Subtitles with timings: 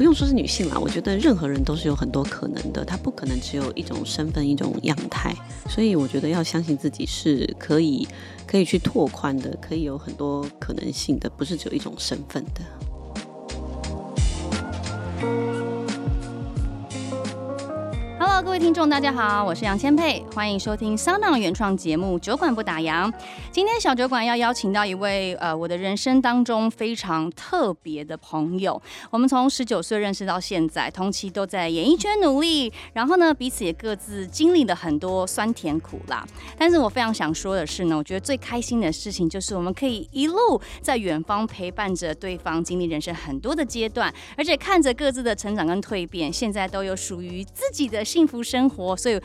[0.00, 5.36] 不用说是女性啦，我觉得任何人都是有很多可能的，他不可能只有一种身份、一种样态，
[5.68, 8.08] 所以我觉得要相信自己是可以，
[8.46, 12.62] 可以去拓宽的，可以有很多可能性的，不是只有一种身份的。
[18.42, 23.06] 各位听众，大家好，我是杨千霈，欢迎收听 SoundOn 原创节目《酒馆不打烊》。
[23.52, 28.80] 今天小酒馆要邀请到一位呃，我的人生当中非常特别的朋友。
[29.10, 36.26] 我们从十九岁认识到现在，同期都在演艺圈努力，然后呢，彼此也各自经历了很多酸甜苦辣。
[36.56, 48.40] 但是我非常想说的是呢，我觉得最开心的事情就是我们可以一路在远方陪伴着对方，经历人生很多的阶段，而且看着各自的成长跟蜕变，现在都有属于自己的幸福。
[48.40, 49.20] 福生活，所以。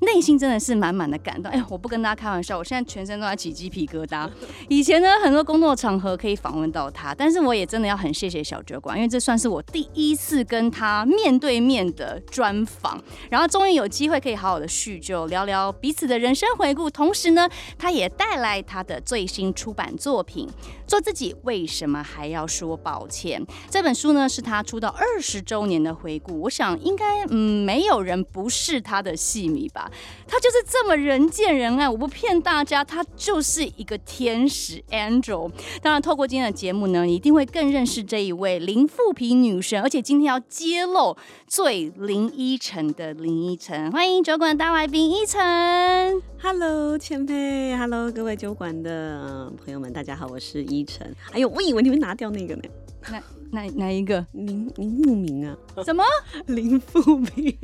[0.00, 4.28] 内心真的是满满的感动，哎，我不跟大家开玩笑，我现在全身都在起鸡皮疙瘩。
[4.68, 16.88] 以前呢，很多工作场合可以访问到他，但是我也真的要很谢谢小酒馆，因为这算是我第一次跟他面对面的专访，然后终于有机会可以好好的叙旧，聊聊彼此的人生回顾。
[16.88, 20.46] 同时呢，他也带来他的最新出版作品
[20.86, 26.40] 《做自己为什么还要说抱歉》这本书呢，是他出道二十周年的回顾。
[26.40, 29.89] 我想应该嗯，没有人不是他的戏迷吧。
[30.26, 35.50] 他就是这么人见人爱，我不骗大家，他就是一个天使 angel。
[35.82, 43.90] 当然，透过今天的节目呢，你一定会更认识这一位零富平女神，而且今天要揭露最林依晨的林依晨。
[43.90, 46.22] 欢迎酒馆大来宾依晨。
[46.42, 51.14] Hello，前辈，Hello，各位酒馆的朋友们，大家好，我是依晨。
[51.32, 52.62] 哎呦，我以为你会拿掉那个呢。
[53.10, 54.24] 哪哪哪一个？
[54.32, 55.56] 林林富明啊？
[55.84, 56.04] 什么？
[56.46, 57.56] 林富平？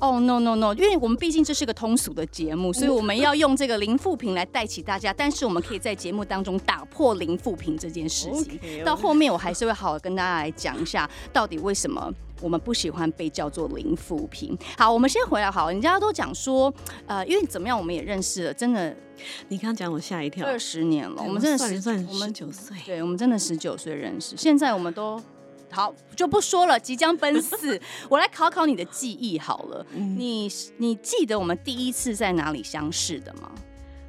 [0.00, 5.12] 哦、oh,，no no no，因为我们毕竟这是个通俗的节目，所以我们要用这个零负评来带起大家。
[5.12, 8.58] 但是我们可以在节目当中打破零负评这件事情。
[8.58, 8.84] Okay, okay.
[8.84, 14.56] 到后面我还是会好好跟大家来讲一下，到底为什么我们不喜欢被叫做零负评。
[14.78, 15.50] 好，我们先回来。
[15.50, 16.72] 好，人家都讲说，
[17.06, 18.96] 呃，因为怎么样，我们也认识了，真的。
[19.48, 25.22] 你刚刚讲我吓一跳，二十年了，我们真的十算我们十九岁，对，我们真的十九岁认识，现在我们都。
[25.70, 26.78] 好，就不说了。
[26.78, 29.86] 即将奔四， 我来考考你的记忆好了。
[29.94, 33.50] 嗯、你你记得我们第一次在哪里相识的吗？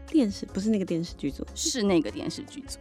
[0.08, 2.78] 电视不是那个电视剧组，是那个电视剧组。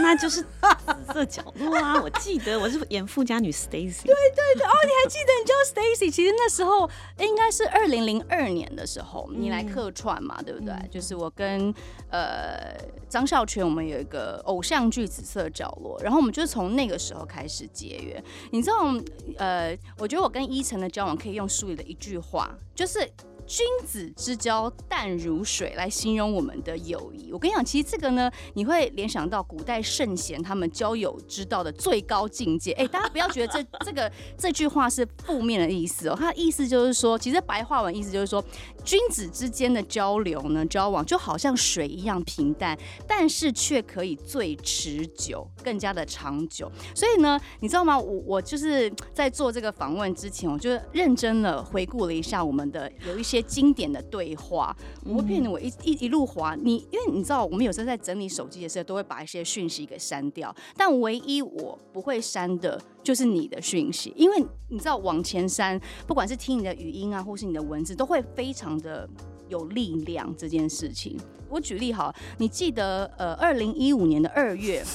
[0.00, 2.00] 那就是紫色角落啊！
[2.02, 4.04] 我记得我是演富家女 Stacy。
[4.04, 6.10] 对对对，哦，你还记得你叫 Stacy？
[6.10, 6.88] 其实那时候
[7.18, 10.74] 应该是二零零二年的时候，你来客串嘛，嗯、对不对？
[10.90, 11.72] 就是我跟
[12.10, 12.74] 呃
[13.08, 18.22] 张孝全，我们有一个偶像剧《紫色角落》，然后我们就从那个时候开始结缘。
[18.50, 18.94] 你知道，
[19.36, 23.00] 呃，我觉得我跟依晨的交往可以用书里的一句话，就是。
[23.46, 27.32] 君子之交淡如水，来形容我们的友谊。
[27.32, 32.72] 我跟你讲，其实这个呢，你会联想到古代圣贤他们交友之道的最高境界。
[32.80, 38.42] 哎，大家不要觉得这这个这句话是负面的意思哦，它的意思就是说，其实白话文意思就是说，
[38.84, 46.70] 君子之间的交流呢，交往就好像水一样平淡，但是却可以最持久，更加的长久。
[46.94, 47.98] 所以呢，你知道吗？
[47.98, 53.31] 我我就是在做这个访问之前，我就认真的回顾了一下我们的有一些。
[53.32, 69.08] 些经典的对话，我会骗你，我一一一路滑你，因为你知道，我们有时候在整理手机的时候，都会把一些讯息给删掉，但唯一我不会删的就是你的讯息，因为你知道，往前删，不管是听你的语音啊，或是你的文字，都会非常的
[69.52, 70.34] 有力量。
[70.36, 71.16] 这件事情，
[71.48, 74.82] 我举例好，你记得呃，二零一五年的二月。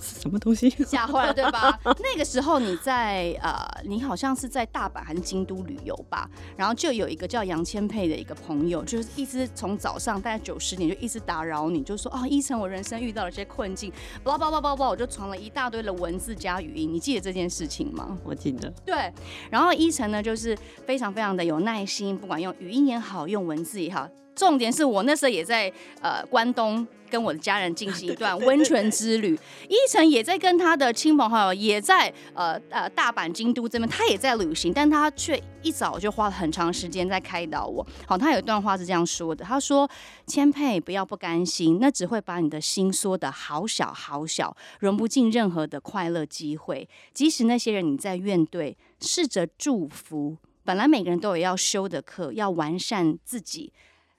[0.00, 1.76] 什么东西吓坏了，对吧？
[1.82, 3.52] 那个时候你在呃，
[3.84, 6.30] 你好像是在大阪还是京都旅游吧？
[6.56, 13.92] 然后就有一个叫杨千佩的一个朋友，就是一直从早上大概九十点就一直打扰你，就说啊，依晨，我人生遇到了些困境，
[14.22, 16.92] 叭叭叭叭叭，我就传了一大堆的文字加语音。
[16.92, 18.16] 你记得这件事情吗？
[18.22, 18.72] 我记得。
[18.84, 19.12] 对，
[19.50, 20.56] 然后依晨呢，就是
[20.86, 24.08] 非常非常的有耐心，不管用语音也好，用文字也好。
[24.36, 29.38] 重点是我那时候也在呃关东跟我的家人进行一段温泉之旅，
[29.68, 37.86] 一晨也在跟他的亲朋好友也在呃呃大阪、京都这边，他也在旅行，但他却一早就花了很长时间在开导我。
[38.06, 39.86] 好，他有一段话是这样说的：他说，
[40.26, 46.88] 千佩不要不甘心，那只会把你的心缩得好小好小，融不进任何的快乐机会。
[47.12, 50.38] 即使那些人你在怨怼，试着祝福。
[50.70, 53.72] 本来每个人都有要修的课，要完善自己。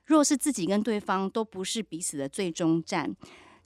[0.03, 3.15] 若是自己跟对方都不是彼此的最终站，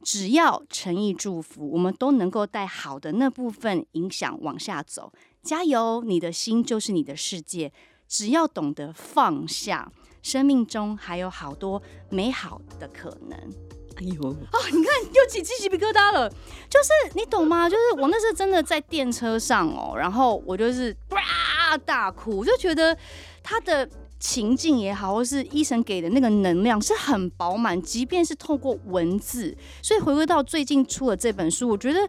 [0.03, 5.11] 只要诚意祝福，我们都能够带好的那部分影响往下走。
[5.41, 7.73] 加油，你的心就是你的世界。
[8.07, 9.91] 只要懂得放下，
[10.21, 13.84] 生命中还有好多美好的可能。
[13.97, 16.29] 哎呦，哦，你看又起鸡皮疙瘩了。
[16.69, 17.69] 就是你懂吗？
[17.69, 22.97] 就是我那时候真的在电车上哦，然后我就是哇大哭，我就觉得
[23.41, 23.87] 他的
[24.19, 29.55] 情境也好，或是医生给的那个能量是很饱满，即便是透过文字。
[29.81, 31.99] 所以回归到最近出了这本书，我觉得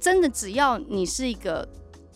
[0.00, 1.68] 真的只要你是一个。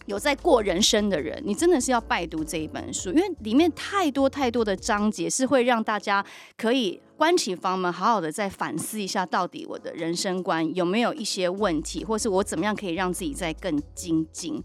[0.07, 6.23] 有在过人生的人，你真的是要拜读这一本书，因为里面太多太多的章节是会让大家
[6.57, 14.61] 可以关起房门，好好的再反思一下，到底我的人生观有没有一些问题，或是我怎么样可以让自己再更精进。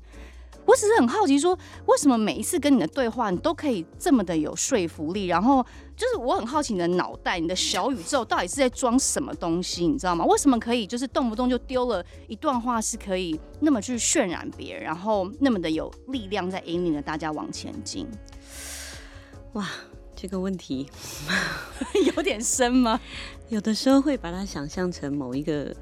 [0.66, 5.28] 我只是很好奇说，说为什么每一次跟你的对话，你都可以这么的有说服力？
[5.28, 5.64] 然后
[5.96, 9.86] 就是我很好奇你的脑袋，你的小宇宙到底是在装什么东西？
[9.86, 10.26] 你知道吗？
[10.26, 18.08] 为什么可以就是动不动就丢了一段话，是可以那么去渲染别人，然后那么的有力量在引领着大家往前进？
[19.54, 19.70] 哇，
[20.18, 20.90] 这个问题
[22.16, 23.00] 有点深吗？
[23.48, 25.74] 有的时候会把它想象成某一个。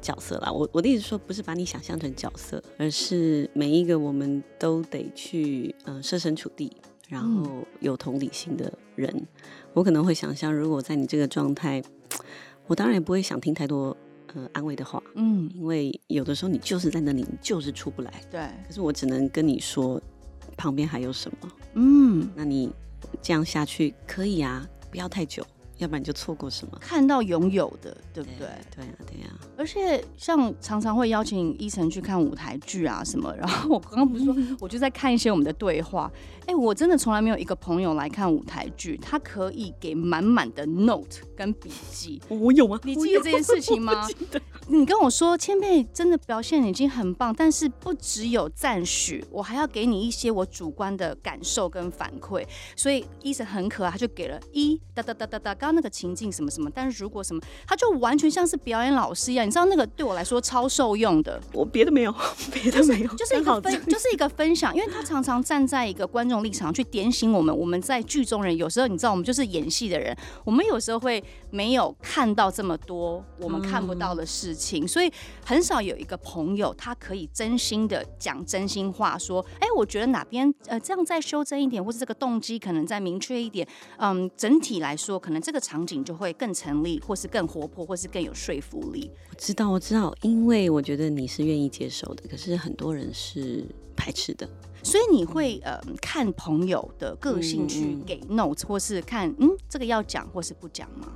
[0.00, 6.70] 角色啦，我我的意思说，不是把你想象成角色，而是每一个我们都得去呃设身处地，
[7.08, 9.10] 然后有同理心的人。
[9.12, 9.26] 嗯、
[9.74, 11.82] 我可能会想象，如果在你这个状态，
[12.68, 13.94] 我当然也不会想听太多
[14.34, 18.40] 呃安慰的话，嗯，因为有的时候你就是在那里，你就是出不来，对。
[18.68, 20.00] 可是我只能跟你说，
[20.56, 22.70] 旁边还有什么，嗯，那你
[23.22, 25.44] 这样下去可以啊，不要太久。
[25.78, 26.76] 要不然你就错过什么？
[26.80, 28.48] 看到拥有的，对不对？
[28.74, 29.28] 对呀，对呀。
[29.56, 36.10] 而且像常常会邀请伊晨去看舞台剧啊什么，然后我刚刚不是说， 我就在看一些我们的对话。
[36.48, 42.18] 哎，我真的从来没有一个朋友来看舞台剧，他可以给满满的 note 跟笔记。
[42.26, 42.80] 我有吗？
[42.84, 44.08] 你记得这件事情吗？
[44.68, 52.42] 你跟我说，千佩真的表现已经很棒，但是不只有赞许，我还要给你一些我主观的感受跟反馈。
[52.74, 61.38] 所以医生很可爱，他就给了一哒哒哒哒哒，刚刚那个情境什么什么，但是如果什么，他就完全像是表演老师一样，你知道那个对我来说超受用的。
[61.52, 62.14] 我别的没有，
[62.50, 67.56] 别的没有，就是、就是一个分，就是一个分享，因为他常常站在一个观众立场去点醒我们。
[67.56, 75.10] 我们在剧中人，有时候你知道，我们就是演戏的人，我们有时候会没有看到这么多我们看不到的事情，嗯、所以
[75.44, 83.66] 很少有一个朋友他可以真心的讲真心话，说，哎，我觉得哪边呃这样再修正一点，或是这个动机可能再明确一点，
[83.98, 89.10] 嗯，整体来说，可能这个场景就会更成立，或是更活泼，或是更有说服力。
[89.30, 93.64] 我知道，我知道，因为我觉得你是愿意接受的，可是很多人是
[93.96, 94.48] 排斥的。
[94.88, 101.06] 所以你会呃看朋友的个性去给 notes，或是看嗯这个要讲或是不讲吗？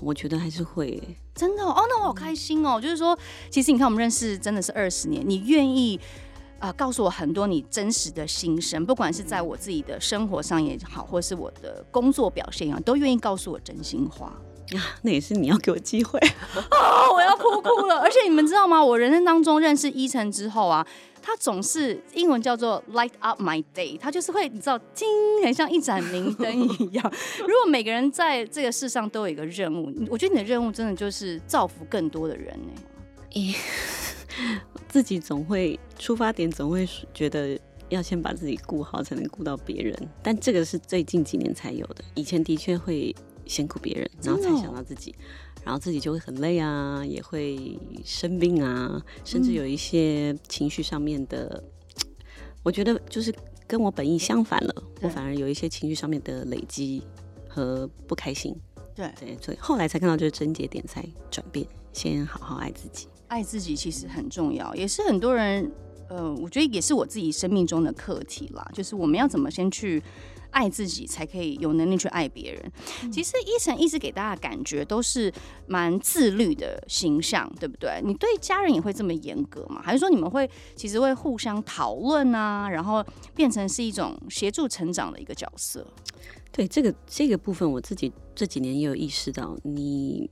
[0.00, 1.00] 我觉得还是会，
[1.32, 2.80] 真的哦，哦，那我好开心哦。
[2.80, 3.16] 就是说，
[3.48, 5.96] 其实你看我们认识真的是二十年，你愿意
[6.58, 14.26] 啊、呃、告诉我很多你真实的心声，不管是在我自己的生活上也好，或是我的工作表现也好，都愿意告诉我真心话
[14.72, 14.82] 啊。
[15.02, 16.18] 那也是你要给我机会
[16.72, 18.00] 哦，我要哭哭了。
[18.00, 18.84] 而且你们知道吗？
[18.84, 20.84] 我人生当中认识伊晨之后啊。
[21.22, 25.06] 他总是英文叫做 light up my day，他就是会你知道，叮，
[25.44, 27.12] 很像一盏明灯一样。
[27.40, 32.72] 如果每个人在这个世上都有一个任务，我觉得你的任务真的就是造福更多的人呢。
[33.34, 33.54] 欸，
[34.88, 39.96] 自己总会出发点总会觉得要先把自己顾好，才能顾到别人。
[40.22, 43.14] 但这个是最近几年才有的，以前的确会
[43.52, 45.14] 先顾别人，然后才想到自己。
[45.64, 51.62] 然后自己就会很累啊，也会生病啊，甚至有一些情绪上面的，
[52.04, 52.10] 嗯、
[52.64, 53.32] 我觉得就是
[53.68, 54.74] 跟我本意相反了。
[55.02, 57.00] 我反而有一些情绪上面的累积
[57.48, 58.52] 和不开心。
[58.92, 63.06] 对对，所以后来才看到就是症结点才转变，先好好爱自己。
[63.28, 65.70] 爱自己其实很重要，也是很多人，
[66.08, 70.02] 呃，我觉得也是我自己生命中的课题啦，就是我们要怎么先去。
[70.52, 73.10] 爱自己才可以有能力去爱别人。
[73.10, 75.32] 其实伊晨一直给大家感觉都是
[75.66, 78.00] 蛮自律的形象，对不对？
[78.04, 79.82] 你对家人也会这么严格吗？
[79.82, 83.04] 还是说你们会其实会互相讨论啊，然后
[83.34, 85.84] 变成是一种协助成长的一个角色？
[86.52, 89.56] 对，这个这个部分，我自己这几年也有意识到。
[89.64, 90.30] 你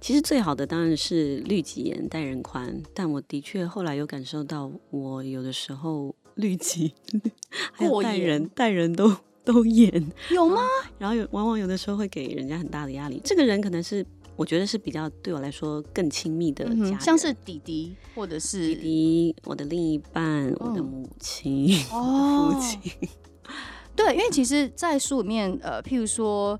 [0.00, 2.82] 其实最好的当然是律己严，待人宽。
[2.94, 6.94] 但我的确后来有感受到，我有的时候律己
[7.72, 9.14] 还有待人待人都。
[9.44, 9.90] 都演
[10.30, 10.62] 有吗？
[10.98, 13.20] 然后有往往有的时候会给人家很大的压力。
[13.24, 14.04] 这个人可能是
[14.36, 23.08] 我觉得是比较对我来说更亲密的家人，嗯、像是弟弟或者是弟弟，我的另一半，嗯、我的母亲，哦、父亲。
[23.96, 26.58] 对，因为其实，在书里面，呃，譬如说，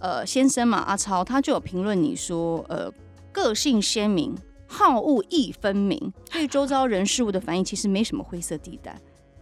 [0.00, 2.92] 呃，先生嘛，阿超他就有评论你说，呃，
[3.32, 4.34] 个性鲜明。
[4.74, 8.98] 好恶亦分明，对周遭人事物的反应其实没什么灰色地带。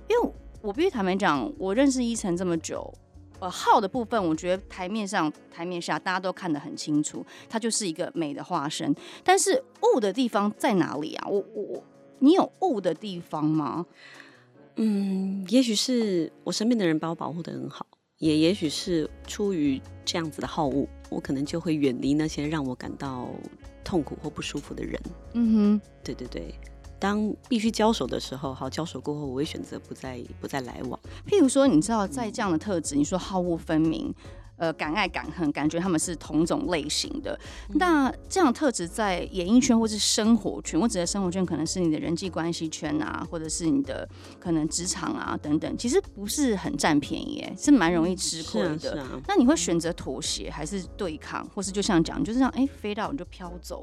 [0.09, 2.93] 因 为我必须坦白讲，我认识伊晨这么久，
[3.39, 8.95] 呃，好的部分，我觉得台面上、台面下大家都看得很清楚，它就是一个美的化身。
[9.25, 11.29] 但是恶的地方在哪里啊？
[11.29, 11.85] 我我我，
[12.19, 13.87] 你有恶的地方吗？
[14.77, 17.87] 嗯，也许是我身边的人把我保护的很好，
[18.19, 23.31] 也也许是出于这样子的好恶，我可能就会远离那些让我感到
[23.83, 25.01] 痛苦或不舒服的人。
[25.33, 26.55] 嗯哼，对对对。
[27.01, 31.01] 当必须交手的时候，好，交手过后，我会选择不再不再来往。
[31.27, 34.15] 譬如说，你知道，在这样的特质，你说好恶分明。
[34.61, 37.33] 呃，敢爱敢恨，感觉他们是同种类型的。
[37.71, 44.07] 嗯、那这样特质在演艺圈或是生活圈，我指的生活圈可能是你的人际关系圈啊，或者是你的
[44.39, 48.79] 可能职场啊等等，其实不是很占便宜，是蛮容易吃亏的。
[48.79, 49.21] 是啊，是啊。
[49.27, 53.83] 那你会选择妥协，还是对抗，或是就像讲，就是这样，哎、欸，飞到你就飘走，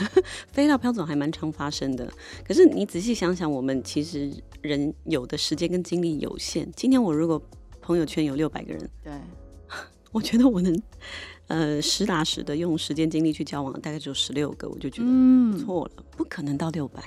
[0.52, 2.06] 飞到飘走还蛮常发生的。
[2.46, 4.30] 可是你仔细想想，我们其实
[4.60, 6.70] 人有的时间跟精力有限。
[6.76, 7.42] 今天我如果
[7.80, 9.12] 朋友圈有六百个人，对。
[10.12, 10.82] 我觉得我能，
[11.48, 17.02] 呃，实打实的用时间精力去交往，大概只有十六个，我就觉得错了，不可能到六百。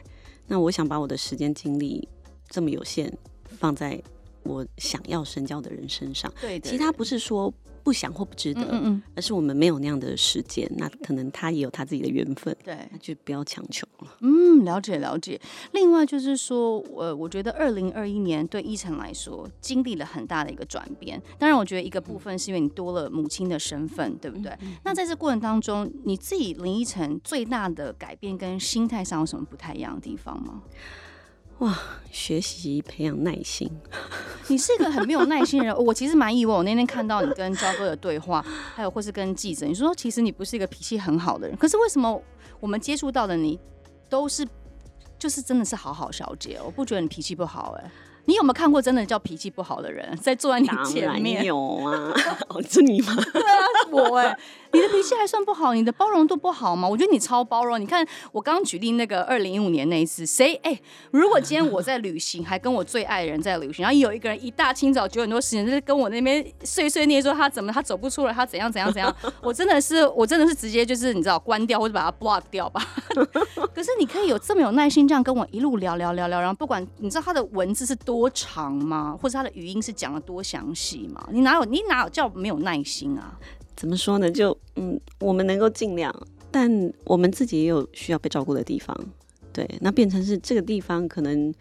[0.48, 2.08] 那我想把我的时间精力
[2.50, 3.12] 这么有限，
[3.46, 4.02] 放在
[4.44, 6.32] 我想要深交的人身上。
[6.40, 7.54] 对，对，其他不是说。
[7.84, 14.18] 不想或不值得，嗯嗯，而是我们没有那样的时间，那可能他也有他自己的缘分，对，那就不要强求了。
[14.22, 15.40] 嗯，了解了解。
[15.74, 21.22] 另外就是说，呃我觉得二零二一年对依晨来说经历了很大的一个转变。
[21.38, 24.52] 当然，我觉得一个部分是因为你多了母亲的身份，对不对？
[24.84, 30.62] 那在这过程当中，你自己林依晨最大的改变跟心态上有什么不太一样的地方吗？
[31.62, 31.78] 哇，
[32.12, 33.70] 学习培养耐心。
[34.50, 36.54] 你是一个很没有耐心的人， 我其实蛮意外。
[36.54, 38.44] 我那天看到你跟焦哥的对话，
[38.76, 42.22] 还有或是跟记者，你说其实你不是一个脾气很好的人，可是为什么
[42.60, 43.60] 我们接触到的你
[44.10, 44.46] 都是
[45.20, 46.60] 就是真的是好好小姐？
[46.66, 47.92] 我不觉得你脾气不好哎、欸。
[48.26, 51.44] 你有没有看过真的叫脾气不好的人在坐在你前面？
[51.44, 52.14] 有啊，
[52.70, 53.16] 是你吗？
[53.34, 53.58] 对啊，
[53.92, 54.40] 我哎、欸，
[54.74, 56.88] 你的脾气还算不好，你的包容度不好吗？
[56.88, 57.80] 我觉得你超包容。
[57.80, 60.80] 你看我刚刚举例那个二零一五年那一次，谁哎、
[61.12, 72.82] 如果今天我在旅行，还跟我最爱的人在旅行，然后有一个人一大清早九点多时间，就是跟我那边碎碎念说他怎么他走不出来，他怎样怎样怎样，我真的是我真的是直接就是你知道关掉或者把他 block 掉吧。
[73.76, 79.18] 可是你可以有这么有耐心这样跟我一路聊聊聊聊，然后不管你知道他的文字是多长吗？
[79.22, 81.28] 或者他的语音是讲的多详细吗？
[81.32, 83.38] 你哪有你哪有叫没有耐心啊？
[83.82, 84.30] 怎么说呢？
[84.30, 86.16] 就嗯，我们能够尽量，
[86.52, 88.96] 但我们自己也有需要被照顾的地方。
[89.52, 91.52] 对，那变成是这个地方可能，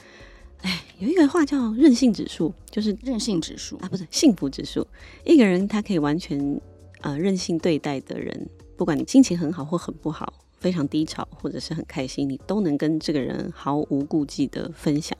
[0.61, 4.87] 哎，有一个话叫任性指数，就是任性指数啊，不是幸福指数。
[5.25, 6.61] 一个人他可以完全
[7.01, 8.47] 呃任性对待的人，
[8.77, 10.31] 不管你心情很好或很不好。
[10.59, 15.17] 非常低潮或者是很开心，你都能跟这个人毫无顾忌的分享，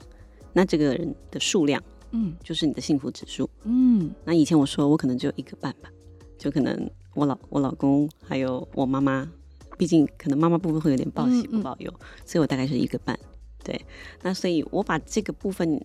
[0.53, 1.81] 那这个人的数量，
[2.11, 4.11] 嗯，就是你的幸福指数，嗯。
[4.23, 5.89] 那以前我说我可能只有一个半吧，
[6.41, 9.29] 就可能我老我老公还有我妈妈，
[9.77, 13.17] 毕竟可能妈妈部分会有点报喜不报忧，嗯嗯，所以我大概是一个半。
[13.63, 13.79] 对，
[14.23, 15.79] 那所以我把这个部分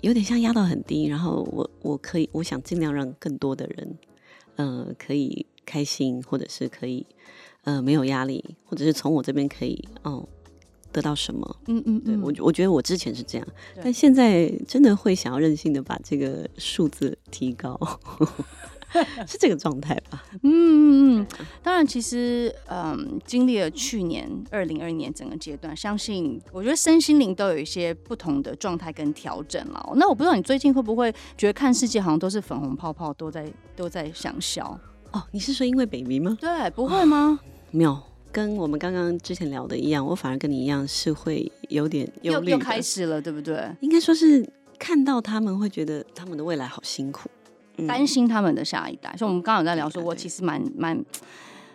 [0.00, 3.96] 有点像压到很低，然后我我可以我想尽量让更多的人，
[4.56, 7.06] 呃，可以开心或者是可以。
[7.66, 10.24] 呃，没有压力，或者是从我这边可以，哦，
[10.92, 11.56] 得到什么？
[11.66, 13.48] 嗯嗯，对我，我觉得我之前是这样，
[13.82, 17.76] 但现在真的会想要任性的把这个数字提高，
[19.26, 20.24] 是这个状态吧？
[20.42, 21.26] 嗯嗯嗯。
[21.62, 29.92] 当然，其实，嗯，经历了去年二零二一年整个阶段，相信我觉得身心灵都有一些不同的状态跟调整了。
[29.96, 34.78] 那我不知道你最近会不会觉得看世界好像都是粉红泡泡，都在都在想笑？
[35.12, 36.36] 哦，你是说因为 baby 吗？
[36.40, 37.38] 对，不会吗？
[37.42, 37.98] 哦没有，
[38.32, 42.52] 跟我们刚刚之前聊的一样，我反而跟你一样是会有点忧虑。
[42.52, 43.68] 又又开始了，对不对？
[43.80, 44.48] 应该说是
[44.78, 47.28] 看到他们会觉得他们的未来好辛苦，
[47.86, 49.14] 担、嗯、心他们的下一代。
[49.16, 51.04] 所以我们刚刚有在聊说，说我其实蛮蛮，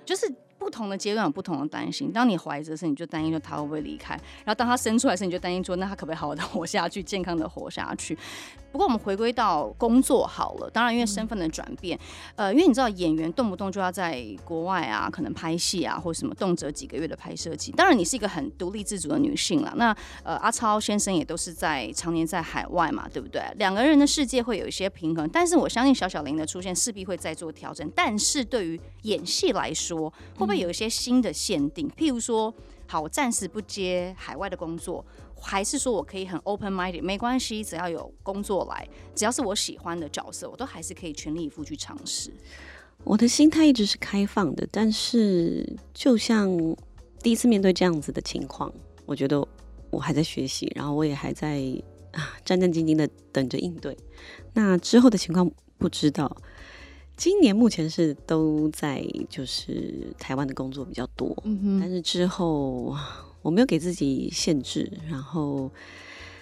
[0.05, 0.31] 就是。
[0.61, 2.11] 不同的阶段有不同的担心。
[2.13, 4.15] 当你怀着时，你就担心说他会不会离开；
[4.45, 8.15] 然后当他生出来时，你就担心说那他可不可以好好的活下去，健康的活下去。
[8.71, 11.99] 不过我们回归到工作好了，当然因为身份的转变，
[12.35, 17.71] 呃，因为你知道演员动不动就要在国外啊，可能拍戏啊，或什么动辄几个月的拍摄期。
[17.73, 19.73] 当然你是一个很独立自主的女性了。
[19.75, 23.41] 那呃，阿超先生也都是在常年在海外嘛，对不对？
[23.57, 27.89] 两个人的世界会有一些平衡，但是我相信小小林的出现势必会再做调整。
[27.93, 31.89] 但是对于演戏来说，会不会有一些新的限定？
[31.97, 32.53] 譬如说，
[32.87, 35.05] 好，我暂时不接海外的工作，
[35.39, 42.31] 还是说我可以很 open minded，没关系，只要有工作来，只要是我喜欢的角色，我都还是可以全力以赴去尝试。
[43.03, 46.49] 我的心态一直是开放的，但是就像
[47.23, 48.71] 第一次面对这样子的情况，
[49.05, 49.45] 我觉得
[49.89, 51.61] 我还在学习，然后我也还在
[52.11, 53.97] 啊战战兢兢的等着应对。
[54.53, 56.35] 那之后的情况不知道。
[57.21, 61.37] 今年目前是都在就是台湾的工作比较多，
[61.79, 62.97] 但是之后
[63.43, 65.69] 我没有给自己限制，然后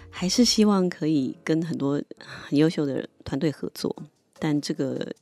[0.10, 3.94] 还是希望可以跟很多很优秀的团队合作，
[4.40, 5.14] 但这个。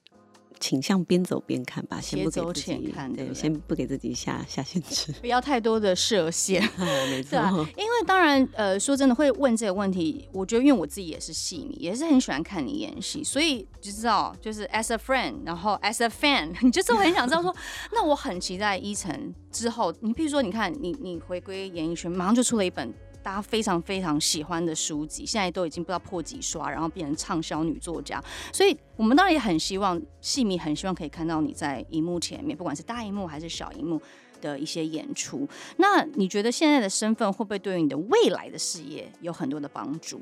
[0.59, 6.61] 倾向边走边看吧，先不给自己看，对，先不给自己下下限制， 不要太多的设限，
[7.09, 7.37] 没错。
[7.77, 17.55] 因为当然，呃，说真的，会问这个问题，我觉得因为我自己也是戏迷，也是很喜欢看你演戏，所以就知道，就是 as a friend，然后 as a fan， 你就是很想知道说，
[17.91, 22.93] 那我很期待依晨之后，你譬如说，你看你你回归演艺圈，马上就出了一本。
[23.27, 28.23] 大家非常非常喜欢的书籍，现在都已经不知道破几刷，然后变成畅销女作家。
[28.53, 34.01] 所以，我们当然也很希望，戏迷很希望可以看到你在荧幕前面，不管是大荧幕还是小荧幕
[34.39, 35.45] 的一些演出。
[35.75, 40.21] 那你觉得现在的身份会不会对于你的未来的事业有很多的帮助？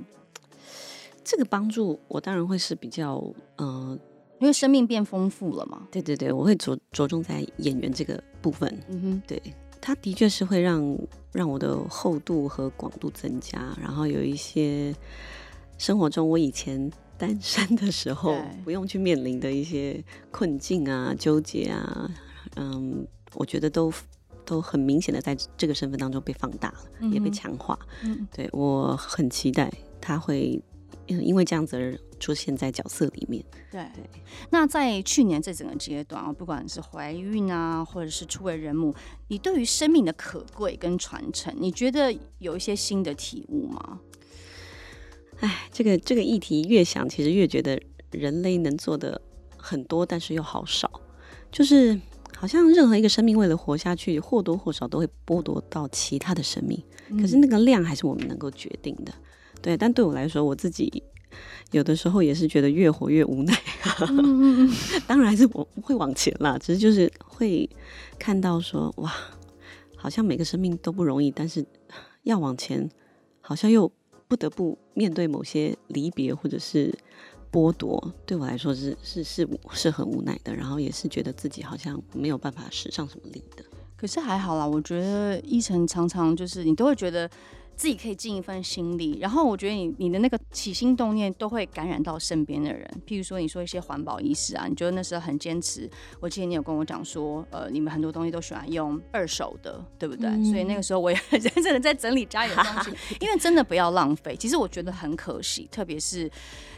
[1.24, 3.24] 这个帮助，我当然会是比较，
[3.58, 4.00] 嗯、呃，
[4.40, 5.88] 因为生命变丰富了嘛。
[5.92, 8.68] 对对对，我会着着重在演员这个部分。
[8.90, 9.40] 嗯哼，对。
[9.86, 10.98] 它的确是会让
[11.32, 14.92] 让我的厚度和广度增加，然后有一些
[15.78, 22.10] 生活中我以前单身的时候不用去面临的一些困境啊、纠结啊，
[22.56, 23.94] 嗯，我觉得都
[24.44, 27.78] 都很明显的在这个身份当中被放大了，嗯、也被强化。
[28.04, 30.60] 嗯，对，我很期待它会
[31.06, 31.96] 因为这样子而。
[32.26, 34.04] 出现在角色里面，对对。
[34.50, 38.96] 那在去年这整个阶段啊，不管是怀孕啊，或者是初为人母，
[39.28, 44.00] 你对于生命的可贵跟传承，你觉得有一些新的体悟吗？
[45.42, 47.80] 哎，这个这个议题越想，其实越觉得
[48.10, 49.22] 人类能做的
[49.56, 50.90] 很多，但是又好少。
[51.52, 52.02] 就是
[52.36, 59.14] 好像任何一个生命为了活下去，或多或少都会剥夺到其他的生命，嗯、可是那个量还是我们能够决定的。
[59.62, 61.04] 对，但对我来说，我自己。
[61.72, 63.54] 有的时候也是觉得越活越无奈，
[64.10, 64.70] 嗯、
[65.08, 67.70] 当然还是我会往前啦，只是就是会
[68.18, 69.12] 看到说哇，
[69.96, 71.66] 好像每个生命都不容易，但是
[72.24, 72.90] 要往前，
[73.42, 73.92] 好像又
[74.28, 76.98] 不得不面对某些离别或者是
[77.52, 83.64] 剥夺，对我来说是是是是很无奈的，然后也是觉得自己好像没有办法使上什么力的。
[83.98, 87.30] 可是还好啦，我觉得依晨常常就是你都会觉得。
[87.76, 92.90] 自己可以尽一份心力，然后我觉得你你的那个起心动念都会感染到身边的人。
[93.06, 95.90] 譬如说，你说一些环保意识啊，你觉得那时候很坚持。
[96.20, 100.30] 我记得你有跟我讲说，呃，你们很多东西都喜欢用二手的，对不对？
[100.30, 104.36] 嗯、所以那个时候我也很认真的在整理家里的东西，因 为真的不要浪费。
[104.38, 106.32] 其实我觉得很可惜，特别是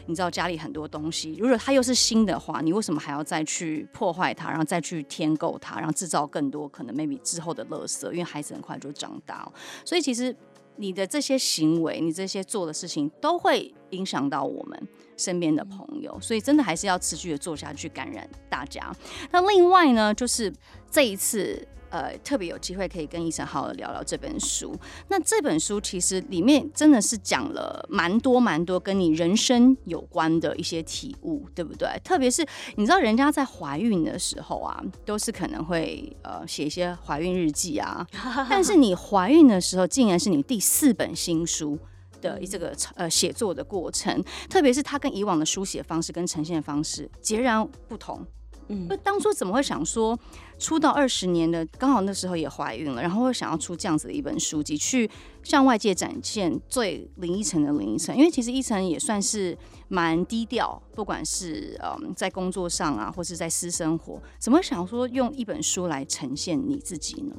[0.06, 8.10] 你知道家里很多东西，如果它又是新的话，你为什么还要再去破坏它，然后再去添购它，然后制造更多可能 maybe 之后的垃圾？
[8.10, 9.52] 因为孩子很快就长大了，
[9.84, 10.34] 所以其实。
[10.78, 18.94] 你的这些行为，你这些做的事情，都会影响到我们身边的朋友，所以真的还是要持续的做下去，感染大家。
[19.30, 20.52] 那另外呢，就是
[20.90, 21.66] 这一次。
[21.90, 24.76] 呃，特别有机会可以跟医生好好聊聊这本书。
[25.08, 31.88] 那这本书其实里面真的是讲了蛮多蛮多跟你人生有关的一些体悟，对不对？
[32.04, 32.46] 特别是
[32.76, 38.06] 你知道，人家在怀孕的时候啊，都是可能会呃写一些怀孕日记啊，
[38.48, 41.78] 但是你怀孕的时候，竟然是你第四本新书
[42.20, 48.26] 的这个呃写作的过程，特别是它跟以往的书写方式跟呈现方式截然不同。
[48.70, 50.18] 嗯，那当初怎么会想说
[50.58, 55.08] 出道二十年的，刚好那时候也怀孕了，然后会想要出这样子的一本书籍，去
[55.42, 58.16] 向外界展现最林依晨的林依晨。
[58.16, 59.56] 因为其实依晨也算是
[59.88, 67.34] 蛮低调，不管是嗯在工作上啊，或是在私生活，怎么想说用一本书来呈现你自己呢？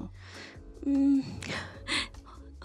[0.86, 1.23] 嗯。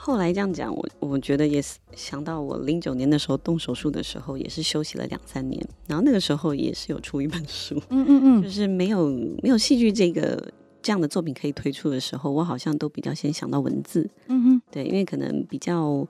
[0.07, 9.09] 后来这样讲，我我觉得也是想到我零九年的时候动手术的时候，也是休息了两三年，然后那个时候也是有出一本书，嗯嗯嗯， 就是没有
[9.43, 16.07] 没有戏剧这个这样的作品可以推出的时候，我好像都比较先想到文字，嗯嗯，对，因为可能比较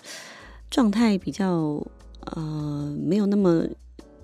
[0.68, 1.80] 状态比较
[2.34, 3.64] 呃没有那么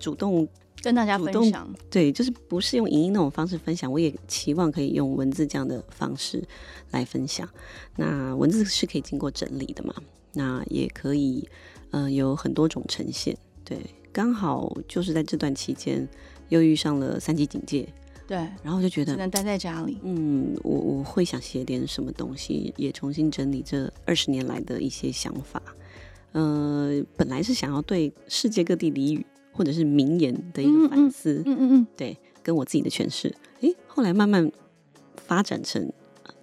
[0.00, 0.48] 主动。
[0.82, 6.42] 跟大家分享，对，就是不是用影音那种方式分享，我也期望可以用文字这样的方式
[6.90, 7.48] 来分享。
[7.96, 9.94] 那文字是可以经过整理的嘛？
[10.32, 11.46] 那也可以，
[11.90, 13.36] 呃，有很多种呈现。
[13.64, 13.78] 对，
[14.12, 16.08] 刚好就是在这段期间
[16.48, 17.86] 又遇上了三级警戒，
[18.26, 19.98] 对，然后就觉得只能待在家里。
[20.02, 25.62] 嗯，我我会想写点什么东西，也重新整理这二十年来的一些想法。
[26.32, 29.26] 呃，本来是想要对世界各地俚语。
[29.52, 34.50] 或者是名言的一个反思，嗯嗯嗯，对，跟我自己的诠释，诶，后来慢慢
[35.16, 35.92] 发展成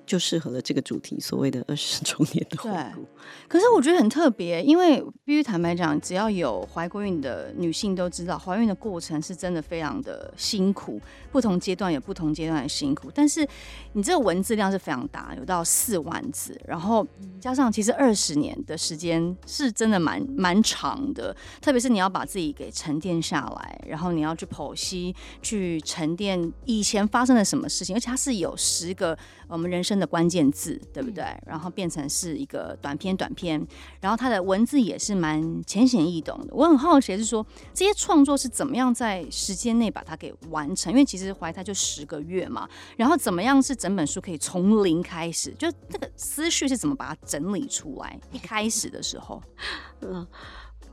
[0.07, 3.05] 就适合了这个主题，所谓的二十 周年的回顾。
[3.47, 10.99] 可是我觉得很特别，因为必须坦白讲，只要有怀过孕的女性都知道，怀孕的过程是真的非常的辛苦，
[11.31, 13.11] 不同阶段有不同阶段的辛苦。
[13.13, 13.45] 但是
[13.93, 17.05] 你这个文字量是非常大，有到四万字，然后
[17.41, 29.17] 加上其实二十年的时间是真的蛮蛮长的，特别是你要把自己给沉淀下来，然后你要去剖析、去沉淀以前发生了什么事情，而且它是有十个
[29.49, 31.25] 我们人生的关键字，对不对？
[31.45, 33.17] 然后变成是一个短篇。
[33.17, 33.65] 短篇，
[33.99, 36.53] 然后它的文字也是蛮浅显易懂的。
[36.53, 40.91] 我很好奇是说，这些创作是怎么样在时间内把它给完成？
[40.91, 45.51] 因为其实怀胎就十个月嘛，然后怎么样是整本书可以从零开始？
[45.57, 48.19] 就这个思绪是怎么把它整理出来？
[48.31, 49.41] 一开始的时候，
[50.01, 50.27] 嗯，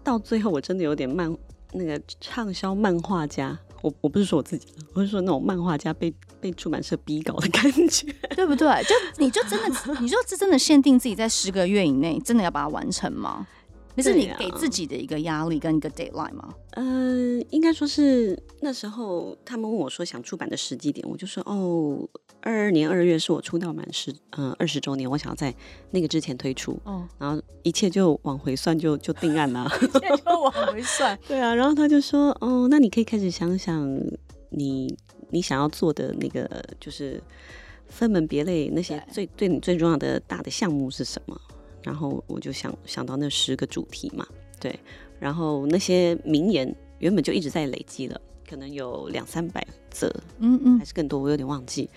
[0.03, 1.37] 到最后我真的有点漫
[1.73, 3.59] 那个畅销漫画家。
[3.85, 8.67] 我我不是说我自己，我是说那种漫画家被被出版社逼稿的感觉， 对不对？
[8.85, 9.69] 就你就真的，
[10.01, 13.47] 你说这真的限定自己在十个月以内，真的要把它完成吗？
[13.95, 16.55] 那是你给自己的一个压力跟一个 deadline 吗？
[16.73, 22.09] 嗯、呃，应该说是那时候他们问我说想出版的时机点，我就说哦，
[22.41, 25.55] 二二年二月是我出道满十嗯二十周年，我想要在
[25.91, 33.89] 那个之前推出，哦，然后一切就往回算就就定案了， 一切就往回算， 对啊，然后他就说哦，那你可以开始想想
[34.51, 34.93] 你
[35.31, 36.49] 你想要做的那个
[36.81, 37.23] 就是
[37.89, 41.41] 分门别类那些最对，对你最重要的大的项目是什么？
[41.85, 44.27] 然后我就想想到那十个主题嘛，
[44.59, 44.75] 对，
[45.21, 48.19] 然后那些名言原本就一直在累积了，
[48.49, 51.91] 可能有两三百则，嗯嗯，还是更多，我有点忘记，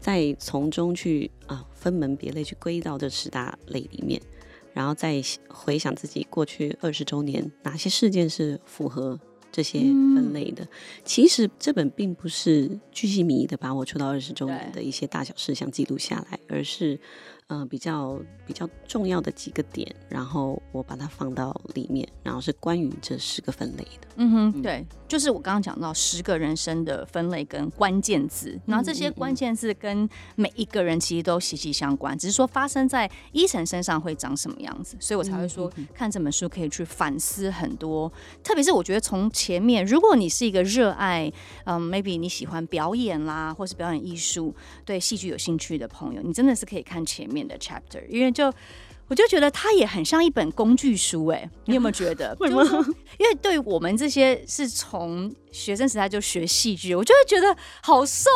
[0.00, 4.18] 再从中去啊分门别类去归到这十大类里面，
[4.72, 9.20] 然后再回想自己过去二十周年哪些事件是符合
[9.52, 10.66] 这些分类的。
[11.04, 16.98] 其实这本并不是巨细靡遗的把我出道二十周年的一些大小事项记录下来，而是。
[17.48, 24.08] 嗯、呃，比较比较重要的几个点，然后我把它放到里面，然后是关于这十个分类的。
[24.16, 41.32] 嗯哼，对，就是我刚刚讲到十个人生的分类跟关键字，然后这些关键字跟每一个人其实都息息相关，只是说发生在伊晨身上会长什么样子，所以我才会说看这本书可以去反思很多，特别是我觉得从前面，如果你是一个热爱，
[41.64, 44.52] 嗯，maybe 你喜欢表演啦，或是表演艺术，
[44.84, 47.35] 对戏剧有兴趣的朋友，你真的是可以看前面。
[47.36, 48.52] 面的 chapter，因为就
[49.08, 52.36] 我就觉得它也很像一本工具书，哎，你有没有觉得？
[52.40, 52.64] 为什么？
[53.18, 58.28] 因为对于我们这些是从学生时代就学戏剧，我就会觉得好受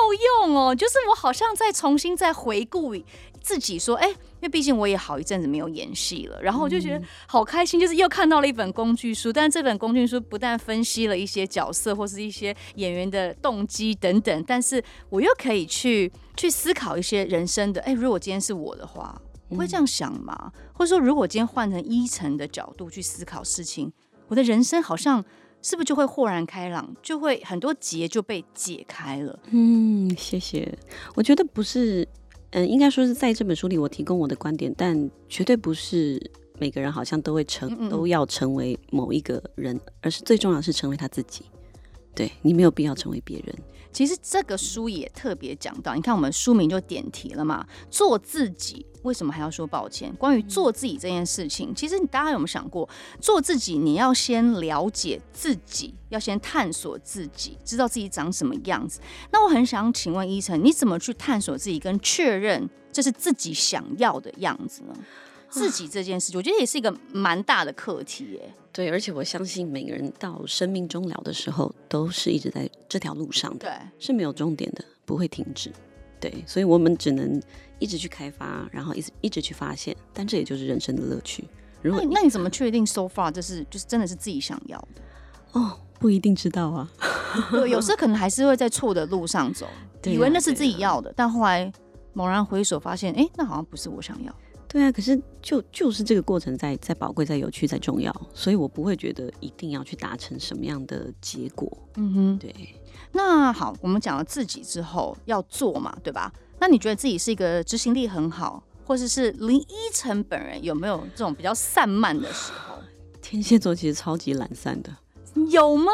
[0.45, 0.75] 用哦。
[0.75, 2.95] 就是我好像在重新再回顾
[3.41, 9.33] 自己，说，哎，因为毕竟我也好一阵子没有演戏了，然后我就觉得好开心，就是又看到了一本工具书。
[9.33, 16.11] 但是这本工具书不但分析了一些角色或是一些演员的动机等等，但是我又可以去。
[16.37, 20.35] 去思考一些人生的，哎，如果今天是我的话，我会这样想吗？
[20.43, 23.93] 嗯、或者说，如果今天换成一层的角度去思考事情，
[24.27, 25.23] 我的人生好像
[25.61, 29.39] 是不是就会豁然开朗，就会很多结就被解开了？
[29.51, 30.79] 嗯，谢谢。
[31.15, 32.09] 我觉得不是，
[32.51, 36.21] 嗯，应该说是在这本书里我提供我的观点，但绝对不是
[36.59, 41.45] 每个人好像都会成，都要成为某一个人，而是最重要的是成为他自己。
[42.15, 43.55] 对，你没有必要成为别人。
[43.93, 50.15] 其实这个书也特别讲到，你看我们书名就点题了嘛，做自己，为什么还要说抱歉？
[50.15, 52.89] 关于做自己这件事情，其实你大家有没有想过，
[53.21, 59.01] 做自己你要先了解自己，要先探索自己，知道自己长什么样子。
[59.33, 64.95] 那我很想请问依晨，你怎么去探索自己，跟确认这是自己想要的样子呢？
[65.51, 68.55] 自己这件事，我觉得也是一个蛮大的课题耶。
[68.73, 75.73] 对，而且我相信每个人到生命终了的时候，都是一直在这条路上的，对，是没有终点的，不会停止。
[76.21, 77.43] 对，所以我们只能
[77.81, 79.97] 一直去开发，然后一直一直去发现。
[80.13, 81.45] 但这也就是人生的乐趣。
[81.83, 85.03] 如果那，那你怎么确定 so far 这是就是真的是自己想要的？
[85.53, 86.89] 哦，不一定知道啊。
[87.51, 89.67] 对，有时候 可能还是会在错的路上走，
[90.05, 91.73] 以为那是自己要的，但后来
[92.13, 94.33] 猛然回首发现，哎，那好像不是我想要。
[94.73, 101.69] 对啊，可是就就是这个过程在在宝贵、在有趣、在重要，所以我不会觉得一定要去达成什么样的结果。
[101.97, 102.55] 嗯哼，对。
[103.11, 106.33] 那好，我们讲了自己之后要做嘛，对吧？
[106.61, 112.77] 那你觉得自己是一个执行力很好，或者是林依晨本人有没有这种比较散漫的时候？
[113.21, 114.97] 天蝎座其实超级懒散的，
[115.51, 115.91] 有吗？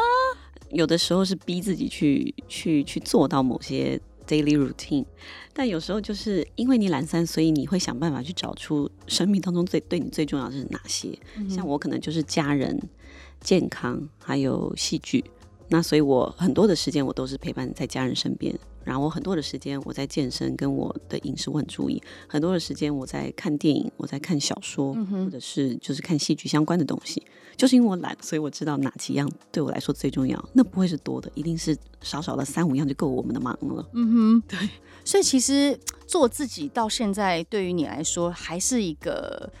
[0.69, 3.99] 有的时候是逼自己去去去做到某些。
[4.27, 5.05] Daily routine，
[5.53, 11.17] 但有时候就是因为你懒散，所以你会想办法去找出生命当中最对你最重要的是哪些。
[11.37, 12.77] 嗯、像我可能就是家人、
[13.39, 15.23] 健康，还有戏剧。
[15.69, 27.21] 那所以我很多的时间我都是陪伴在家人身边，然后我很多的时间我在健身，跟我的饮食我很注意，很多的时间我在看电影，我在看小说，嗯、或者是就是看戏剧相关的东西。
[27.57, 30.49] 就是因为我懒，所以我知道哪几样对我来说最重要。
[30.53, 33.89] 那不会是多的，一定是少少的三五样就够我们的忙了。
[33.93, 34.69] 嗯哼，对。
[35.03, 35.75] 所以其实
[36.05, 39.51] 做自己到现在，对于你来说还是一个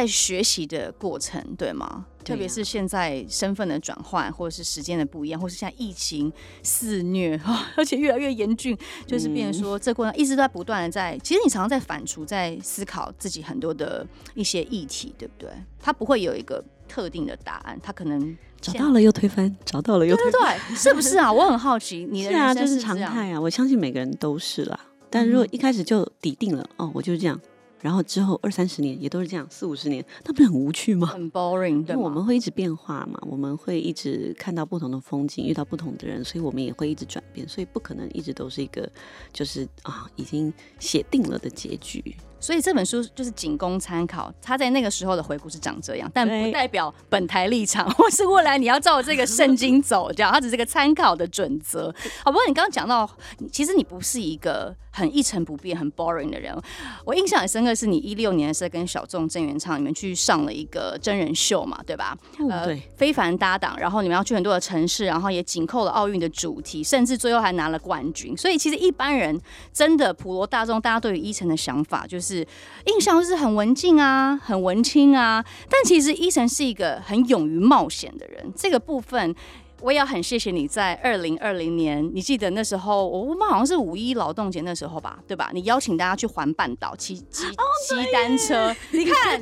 [0.00, 2.06] 在学习的过程，对吗？
[2.18, 6.32] 对啊、特别是现在身份的转换，或者是时间的不一样，或是现在疫情
[6.62, 7.40] 肆虐，
[7.76, 11.16] 而且越来越严峻，就是变成说这过程一直都在不断的在。
[11.22, 15.48] 其实你常常在反刍，在思考自己很多的一些议题，对不对？
[15.80, 16.62] 它不会有一个。
[16.88, 21.30] 特定的答案，它可能找到了又推翻，找到了又推翻，对对对，是不是啊？
[21.32, 23.40] 我很好奇，你的人生是，是啊，就是常态啊。
[23.40, 24.78] 我相信每个人都是啦。
[25.10, 27.38] 但如果一开始就底定了，嗯、哦，我就是这样。
[27.86, 31.06] 然后之后二三十年也都是这样，四五十年，那不是很无趣吗？
[31.06, 31.94] 很 boring，对？
[31.94, 38.90] 因为我们会一直变化嘛，我们会一直看到不同的风景，遇到不同的人，所以我们也会一直转变，所以不可能一直都是一个
[39.32, 42.02] 就是啊已经写定了的结局。
[42.40, 51.94] 所以这本书就是仅供参考，他在那个时候的回顾是长这样，但不代表本台立场， 或是未来你要照这个圣经走，这样，它只是个参考的准则。
[52.24, 53.08] 好，不过你刚刚讲到，
[53.52, 56.56] 其实你不是一个很一成不变、很 boring 的人。
[57.04, 62.16] 我印象很深刻，是你一六年的时候跟小众郑元畅你们去上了一个真人秀嘛，对吧？
[62.50, 68.34] 呃，对，非凡搭档，然后你们要去很多的城市，然后也紧扣了奥运的主题，甚至最后还拿了冠军。
[68.36, 69.38] 所以其实一般人
[69.72, 72.46] 真的普罗大众，大家对于伊晨的想法就是。
[72.86, 78.52] 印象是很文静啊，很文青啊，但其实伊晨是一个很勇于冒险的人。
[78.54, 79.34] 这个部分
[79.80, 85.50] 我也要很谢谢你在二零二零年，你记得那时候我们好像是五一劳动节那时候吧，对吧？
[85.52, 87.44] 你邀请大家去环半岛骑骑
[87.86, 89.40] 骑单车，你看，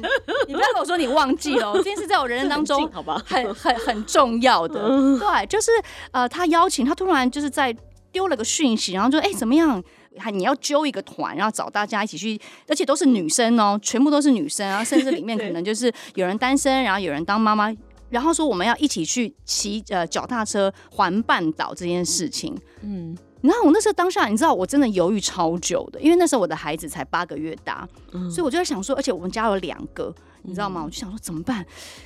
[0.49, 2.91] 你不要跟我说你忘记了，这件事在我人生当中
[3.25, 4.89] 很很很重要的。
[5.19, 5.71] 对，就是
[6.11, 7.75] 呃，他邀请他突然就是在
[8.11, 9.83] 丢了个讯息，然后就哎怎么样？
[10.17, 17.69] 还你要揪一个团，然后找大家一起去，而且都是女生哦，全部都是女生，然后甚至里面可能 就是有人单身，然后有人当妈妈，
[18.11, 22.57] 然后说我们要一起去骑呃脚踏车环半岛这件事情。
[22.83, 30.15] 嗯，然后我那时候当下，你知道我真的犹豫超久的，因为那时候我的孩子才八个月大，嗯，所以我就在想说，而且我们家有两个。
[30.45, 30.83] 你知道吗？
[30.85, 31.65] 我就想说怎么办？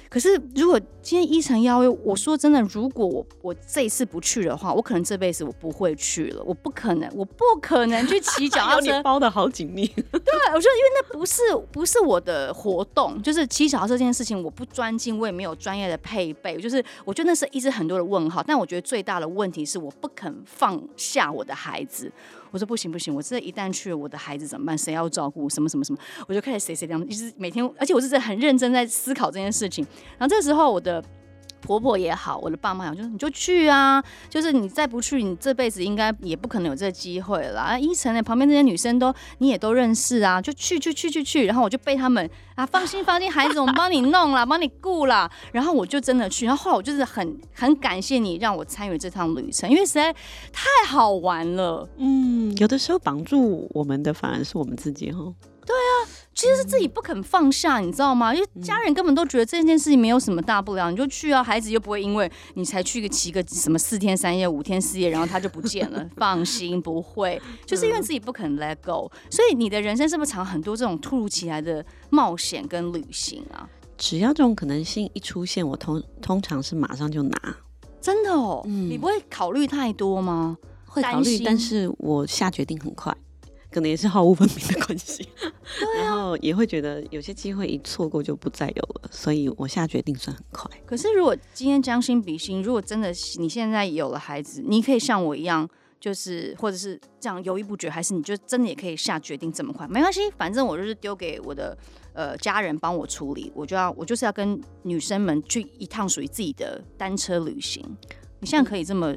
[0.09, 6.43] 可是如果今天依晨邀约，我说真的，如果我我这一次不去的话，我可能这辈子我不会去了。
[6.45, 8.97] 我不可能，我不可能去骑脚踏 车。
[8.97, 9.87] 你包的好紧密。
[9.97, 10.01] 对，
[10.55, 16.57] 我觉得因为那不是不是我的活动，就是骑脚踏车这件事情，我不专精，我也没有专业的配备。
[16.59, 18.43] 就是我觉得那是一直很多的问号。
[18.43, 22.11] 但我觉得最大的问题是，我不肯放下我的孩子。
[22.51, 24.77] 我说不行不行，我这一旦去了，我的孩子怎么办？
[24.77, 25.49] 谁要照顾？
[25.49, 25.99] 什么什么什么？
[26.27, 29.87] 我就开始谁谁这样，一直每天，而且我是在很认真在思考这件事情。
[30.19, 31.03] 然后这时候，我的。
[31.61, 37.61] 婆婆也好，我的爸妈也好，就是你就去啊，就是你再不去，你这辈子应该也不可能有这个机会了。
[37.61, 41.47] 啊，一晨呢，旁边这些女生都你也都认识啊，就去去去去去。
[41.47, 45.31] 然后我就被他们啊，放心放心，孩子，我们帮你弄了，帮你顾了。
[45.53, 46.47] 然后我就真的去。
[46.47, 50.13] 然后后来我就是很很感谢你让我参与这趟旅程，因为实在
[50.53, 51.89] 太好玩了。
[51.97, 55.33] 嗯，有的时候绑住我们的反而是我们自己哈。
[55.67, 56.18] 对啊。
[56.39, 58.33] 其实是自己不肯放下，你知道吗？
[58.33, 66.09] 因为家人根本都觉得这件事情没有什么大不了，你就去啊，孩子又不会因为你才去个骑个什么四天三夜、五天四夜，然后他就不见了。
[66.17, 69.11] 放心，不会，就是因为自己不肯 let go。
[69.29, 73.69] 所以你的人生是不是常很多这种突如其来的冒险跟旅行啊？
[73.97, 77.57] 只要这种可能性一出现，我通通常是马上就拿。
[78.01, 80.57] 真的哦，嗯，你不会考虑太多吗？
[80.87, 83.13] 会考虑，但是我下决定很快。
[83.71, 85.29] 可能也是毫无分明的关系，
[85.79, 90.71] 对啊，然后也会觉得有些机会一错过就不再有了，所以我下决定算很快。
[90.87, 95.69] 可是如果今天将心比心，如果真的你现在有了孩子，你可以像我一样，
[96.01, 99.87] 就是或者是这样犹豫不决，还是你就真的也可以下决定这么快？
[99.89, 101.77] 没关系，反正我就是丢给我的
[102.15, 107.85] 呃家人帮我处理，我就要我就是要跟女生们去一趟属于自己的单车旅行。
[108.41, 109.15] 你现在可以这么？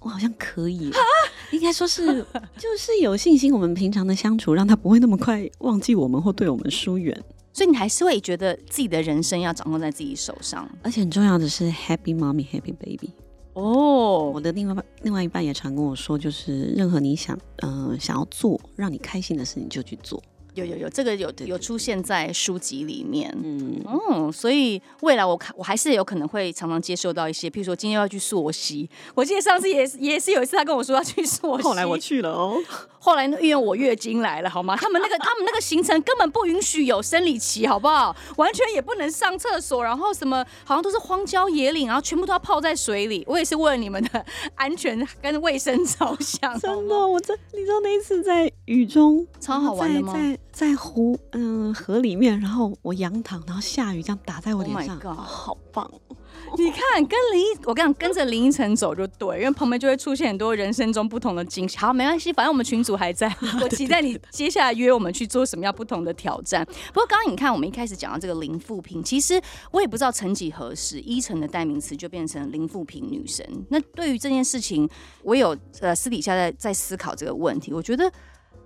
[0.00, 0.90] 我好像可以，
[1.54, 2.24] 应该说是，
[2.58, 3.52] 就是有信心。
[3.52, 7.16] 我们平常的相处，让他不会那么快忘记我们或对我们疏远。
[7.52, 13.10] 所以你还是会觉得自己的人生要掌控在自己手上，而且很重要的是 Happy Mommy Happy Baby。
[13.52, 20.20] 哦，我的另外另外一半也常跟我说，就是任何你想嗯、呃、想要做让你开心的事情就去做。
[20.54, 32.56] 有有有，这个有有出现在书籍里面，嗯嗯，所以未来我看我还是有可能会常常接受到一些，譬如说今天要去溯溪，我记得上次也是也是有一次他跟我说要去溯溪，后来我去了哦，
[32.98, 34.76] 后来因为我月经来了，好吗？
[34.76, 38.14] 他们那个他们那个行程根本不允许有生理期，好不好？
[38.36, 43.24] 完全也不能上厕所，然后什么好像都是荒郊野岭，然后全部都要泡在水里。
[43.26, 50.12] 我也是为了你们的 安全跟卫生着想，真的，我真你知道那一次在雨中超好玩的吗？
[50.12, 55.90] 在在湖嗯、呃、河里面，然后我仰躺，然后下雨这样打在我脸上，Oh 好棒！
[56.56, 61.76] 你看，跟林依，我跟你讲，跟着林依晨走就对，因为旁边就会出现很多人生中不同的惊喜。
[61.78, 66.64] 好，没关系，反正我们群主还在， 我期待你接下来约我们去做什么样不同的挑战。
[66.92, 69.40] 不过刚刚你看，我们一开始讲到这个零负评，其实
[69.72, 73.44] 我也不知道曾几何时，依晨的代名词就变成林富平女神。
[73.70, 74.88] 那对于这件事情，
[75.24, 78.10] 我有呃私底下在在思考这个问题，我觉得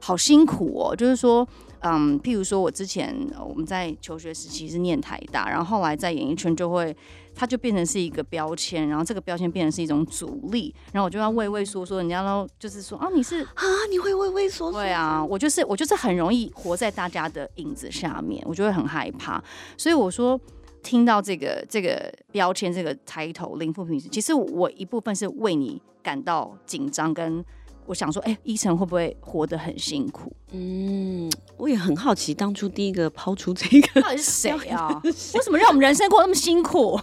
[0.00, 1.48] 好辛苦哦，就是说。
[1.80, 6.96] 嗯，譬如说，我之前我们在求学时期是念台大，然后后来在演艺圈就会，
[7.34, 14.80] 它就变成是一个标签，然后这个标签变成是一种阻力，然后我就要畏畏缩缩，人家都就是说啊，你是啊，你会畏畏缩缩？
[14.80, 19.42] 对啊，我就是我就是很容易活在大家的影子下面，我就会很害怕，
[19.76, 20.40] 所以我说
[20.82, 27.44] 听到这个这个标签这个抬头零负评，其实我一部分是为你感到紧张跟。
[27.88, 30.30] 我想说，哎、欸，依晨会不会活得很辛苦？
[30.52, 34.88] 嗯，我也很好奇，当初第一个抛出这个到底是谁啊？
[35.04, 37.00] 为什么让我们人生过那么辛苦？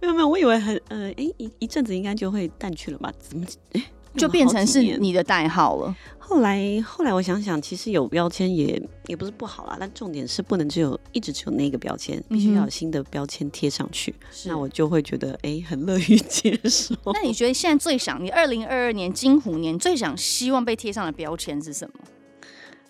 [0.00, 3.12] 没有没有，我以为很呃，哎、欸，一一阵子应该就会淡去了吧？
[3.20, 3.80] 怎么哎？
[3.80, 3.86] 欸
[4.16, 5.94] 就变成是你的代号了。
[6.18, 14.12] 后来，后来我想想，其实有标签也也不是不好啦，但重点是不能只有一直只有那个标签，必须要有新的标签贴上去。
[14.32, 16.96] 是那我就会觉得，哎、欸，很乐于接受。
[17.14, 22.00] 那你觉得现在最想你二零二二年金虎年最想希望被贴上的标签是什么？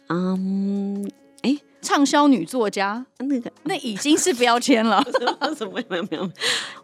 [0.08, 1.10] 嗯，
[1.42, 5.04] 哎，畅销女作家，那个那已经是标签了。
[5.54, 6.30] 什么没有没有，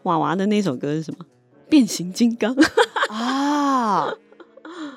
[0.03, 1.25] 娃娃的那首歌是什么？
[1.71, 2.55] 变形金刚
[3.09, 4.13] 啊。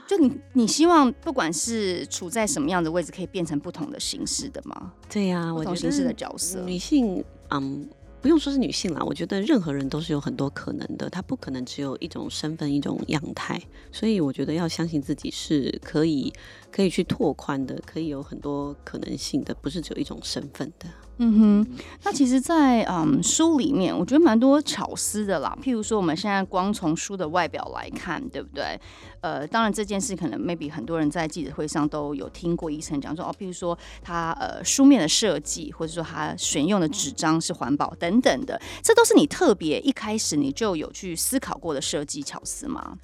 [0.07, 4.93] 就你，你希望不管是处在什么样的位置，可以变成不同的形式的吗？
[5.09, 6.61] 对呀、啊，不同形式的角色。
[6.61, 7.89] 女性，嗯，
[8.21, 13.59] 不用说是女性啦，我觉得任何人都是有很多可能的，她不可能只有一种身份、一种样态。
[13.91, 16.31] 所以我觉得要相信自己是可以，
[16.75, 20.85] 可以去拓宽的，可以有很多可能性的，不是只有一种身份的。
[21.19, 25.57] 嗯哼，那其实在，在嗯书里面，我觉得蛮多巧思的啦。
[25.63, 28.77] 譬如说，我们现在光从书的外表来看，对不对？
[29.21, 42.97] 呃，当然这件事可能 maybe 很多人在记者会上都有听过医生讲说哦，譬如说他呃书面的设计，或者说他选用的纸张是环保等等的，这都是你特别一开始你就有去思考过的设计巧思吗？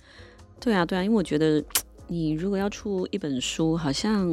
[0.60, 1.64] 对啊，对啊，因为我觉得
[2.12, 4.30] 你如果要出一本书，好像。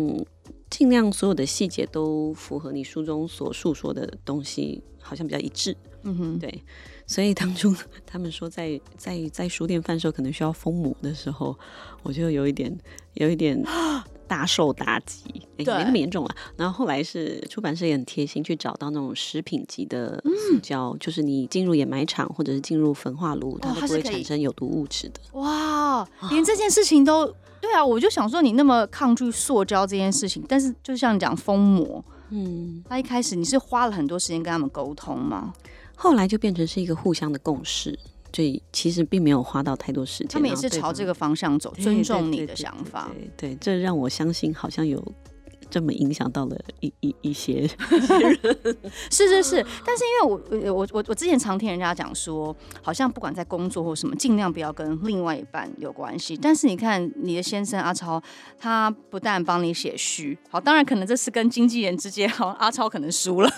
[0.70, 5.74] 尽量所有的细节都符合你书中所述说的东西，好像比较一致。
[6.02, 6.62] 嗯哼，对。
[7.06, 11.58] 所以当初他们说在在在书店贩售可能需要封膜的时候，
[12.02, 12.78] 我就有一点
[13.14, 13.58] 有一点
[14.28, 15.24] 大受打击。
[15.56, 16.30] 没那么严重了。
[16.56, 25.20] 然后后来是出版社也很贴心，去找到那种食品级的塑胶，嗯、就是你进入掩埋场或者是进入焚化炉，它都不会产生有毒物质的。
[25.32, 27.34] 哇，连这件事情都。
[27.60, 35.52] 对啊，我就想说你那么抗拒塑胶这件事情，但是就像你讲封膜，嗯，那一开始你是花了很多时间跟他们沟通吗？
[35.96, 37.98] 后来就变成是一个互相的共识，
[38.32, 40.28] 所以其实并没有花到太多时间。
[40.28, 43.10] 他们也是朝这个方向走，尊重你的想法。
[43.12, 45.02] 对，对，对，对，这让我相信好像有。
[45.70, 47.68] 这么影响到了一一一些，人，
[49.12, 56.34] 是是是，但是因为我我我我之前常听人家讲说，好像不管在工作或什么，尽量不要跟另外一半有关系。
[56.40, 58.18] 但是你看你的先生阿超，
[58.58, 63.50] 他不但帮你写序，好，当然可能这是跟经纪人之间，好，阿超可能输了，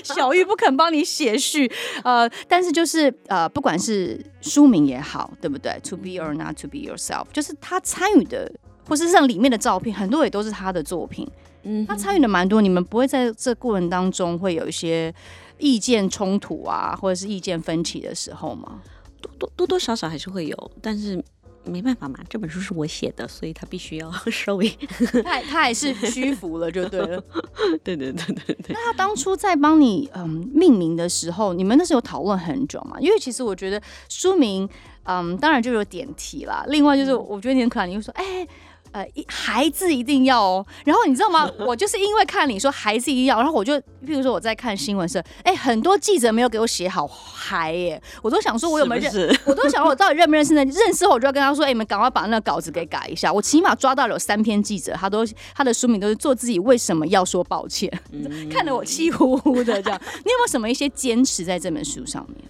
[0.14, 1.70] 小玉不肯帮你写序，
[2.04, 8.50] 呃，但是就是呃，不管是书名也好，对不对？To be or not to be yourself，就是他参与的，
[8.86, 11.28] 或是像里面的照片，很多也都是他的作品。
[11.64, 15.12] 嗯，他参与的蛮多，你们不会在这过程当中会有一些
[15.58, 18.80] 意见冲突啊，或者是意见分歧的时候吗？
[19.20, 21.20] 多多多多少少还是会有，但是
[21.68, 24.68] 没办法嘛，这本书是我写的，所以他必须要 收尾。
[25.22, 27.22] 他他还是屈服了，就对了。
[27.84, 28.66] 对对对对对。
[28.70, 32.98] 那他当初在帮你嗯命名的时候，你们那时候有讨论很久嘛？
[33.00, 34.68] 因为其实我觉得书名
[35.04, 36.64] 嗯，当然就有点题啦。
[36.68, 38.46] 另外就是我觉得你很可爱，你会说哎。
[38.92, 40.66] 呃，孩子一定要哦。
[40.84, 41.50] 然后你知道吗？
[41.66, 50.64] 我就是因为看你说孩子一定要，然后我就，譬如说我在看新闻时，哎，很多记者没有给我写好孩耶，我都想说我有没有认，是是我都想我到底认不认识呢？
[50.64, 53.32] 认识后我就要跟他说，哎，你们赶快把那个稿子给改一下。
[53.32, 60.00] 我起码抓到了有三篇记者，他都他的书名都是做自己为什么要说抱歉，嗯、 看得我气呼呼的这样。
[60.24, 62.44] 你有没有什么一些坚持在这本书上面？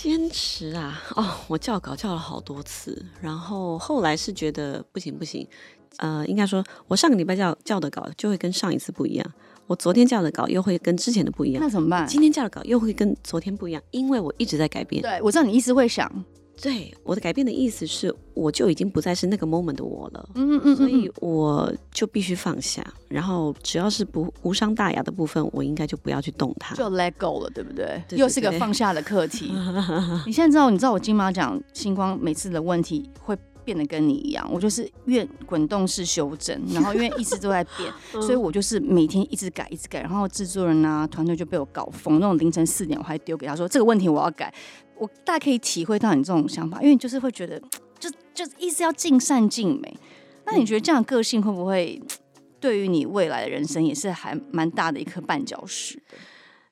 [0.00, 5.44] 坚持啊， 哦，我校稿校了好多次，然后后来是觉得不行不行，
[5.96, 9.32] 呃，应该说我上个礼拜校校的稿就会跟上一次不一样，
[9.66, 12.06] 我昨天校的稿又会跟之前的不一样，那怎么办？
[12.06, 15.02] 今天校的稿又会跟昨天不一样，因为我一直在改变。
[15.02, 16.08] 对，我知道你一直会想。
[16.60, 27.84] 对，我的改变的意思是，我就已经不再是那个 moment 的我了，嗯嗯嗯，所以我就必须放下，然后只要是不无伤大雅的部分，我应该就不要去动它，就 let go 了，对不对？
[27.86, 29.52] 对对对，又是个放下的课题。
[30.26, 44.52] 你现在知道，你知道我金马奖星光每次的问题会变得跟你一样，我就是越滚动式修正，然后因为一直都在变， 所以我就是每天一直改，一直改，然后制作人啊团队就被我搞疯，那种凌晨四点我还丢给他说这个问题我要改。
[44.98, 47.60] 我大概可以体会到你这种想法，因为你就是会觉得，
[47.98, 49.96] 就就意思要尽善尽美。
[50.44, 52.00] 那你觉得这样的个性会不会
[52.58, 56.02] 对于你未来的人生也是还蛮大的一颗绊脚石？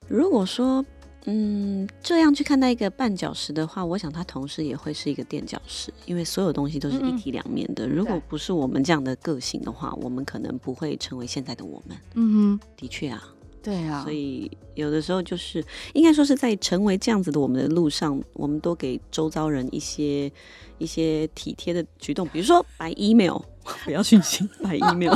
[0.09, 0.85] 如果说，
[1.27, 7.87] 嗯，这样去看待一个绊脚石的话，我想它同时也会是一个垫脚石，因为所有东西都是一体两面的。
[7.87, 11.97] 嗯嗯，如果不是我们这样的个性的话，我们可能不会成为现在的我们。
[12.15, 13.23] 嗯哼，的确啊。
[13.67, 20.31] 对啊，所以有的时候就是应该说是在成为这样子的我们的路上，我们多给周遭人一些
[20.79, 23.41] 一些体贴的举动，比如说摆 email。
[23.85, 25.15] 不要讯息， 摆 email，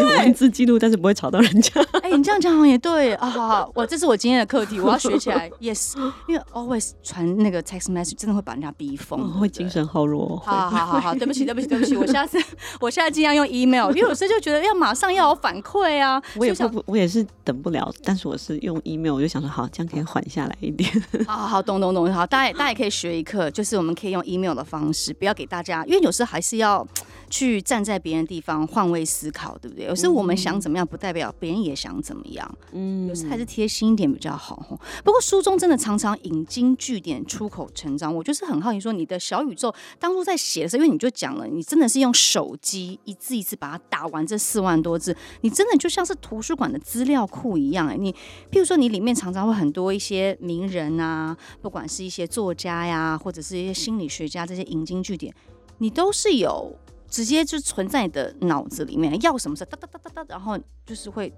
[0.00, 1.72] 有文字记录，但是不会吵到人家。
[2.02, 3.28] 哎、欸，你这样讲好像也对啊！
[3.28, 5.50] 好好，我这是我今天的课题，我要学起来。
[5.60, 5.96] Yes，
[6.26, 10.36] 因为 always 传那个 text message 真的会把人家逼疯，哦，会精神耗弱。
[10.44, 12.38] 好好好好，对不起对不起对不起，我下次
[12.80, 16.22] 我现在尽量用 email，因为有时候就觉得要马上要有反馈啊。
[16.36, 20.90] 我也不，我也是等不了，但是我是用 email，我就想说好，这样可以缓下来一点。
[21.26, 26.86] 好好好，懂懂懂，好，大家大家也可以学一课，就是我们可以用 email 的方式，不要给大家，因为有时候还是要。
[27.32, 29.86] 去站在别人的地方换位思考，对不对？
[29.86, 32.58] 有时候我们想怎么样，不代表别人也想怎么样。
[32.72, 34.78] 嗯，有时还是贴心一点比较好。
[35.02, 38.14] 不过书中真的常常引经据典、出口成章。
[38.14, 47.88] 我就是很好奇，说你的小宇宙当初在写的时候，因为你就讲了，你真的是用手机一字一字把它打完这四万多字，你真的就像是图书馆的资料库一样。
[47.88, 48.12] 哎，你
[48.50, 55.34] 譬如说，你里面常常会很多一些名人啊，不管是一些作家呀，或者是一些心理学家，这些引经据典，
[55.78, 56.76] 你都是有。
[57.12, 61.30] 直接就存在你的脑子里面，要什么事哒哒哒哒哒，然后就是会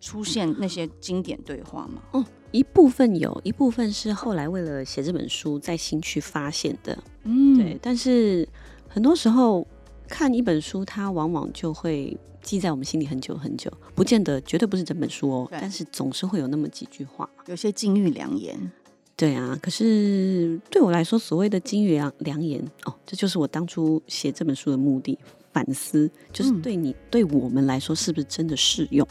[0.00, 2.02] 出现那些经典对话吗？
[2.10, 7.78] 哦，一部分有一部分是后来为了写这本书在新去发现的，嗯，对。
[7.80, 8.46] 但是
[8.88, 9.64] 很多时候
[10.08, 18.58] 看一本书，它往往就会记在我们心里很久很久，不见得绝对不是整本书哦，但是总是会有那么几句话，有些金玉良言。
[19.20, 25.18] 对啊，可是对我来说，所谓的金玉良良言哦，这就是我当初写这本书的目的。
[25.52, 29.06] 反思就是对你、嗯、对我们来说，是不是真的适用？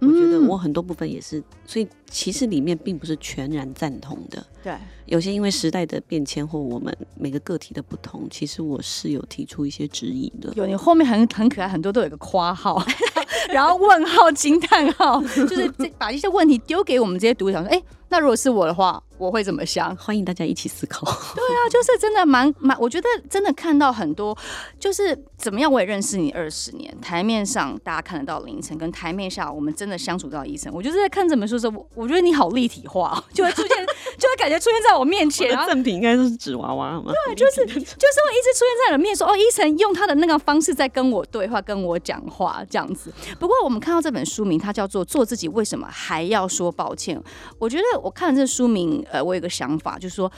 [0.00, 4.46] 我觉得我很多部分也是，所以其实里面并不是全然赞同的。
[4.62, 10.52] 对，有些因为时代的变迁或我们每个个体的不同，其实我是有提出一些质疑的。
[10.54, 12.80] 有，你后面很很可爱，很多都有个括号，
[13.50, 17.82] 然后问号、惊叹号， 就是这把一些问题丢给我们这些读者，说：“哎。”
[18.12, 19.96] 那如果是我的话，我会怎么想？
[19.96, 21.00] 欢迎大家一起思考。
[21.34, 24.36] 对啊， 就是真的蛮蛮，我觉得真的看到很多，
[24.78, 30.70] 就是怎么样，我也认识你二十年，台面上大家看得到凌晨，跟台面下我们真的相处到医生。
[30.74, 33.86] 我就是在看这本书的时候，我我觉得你好立体化， 就会出现，
[34.18, 35.48] 就会感觉出现在我面前。
[35.48, 37.12] 然后赠品应该都是纸娃娃吗？
[37.26, 43.12] 对，就是就是会一直出现在我的面前，说哦，伊晨用他的那个方式在跟我对话，跟我讲话这样子。
[43.38, 47.16] 不过我们看到这本书名，它叫做《做自己为什么还要说抱歉》，
[47.58, 47.82] 我觉得。
[48.02, 50.32] 我看了这书名，呃，我有个想法，就是说，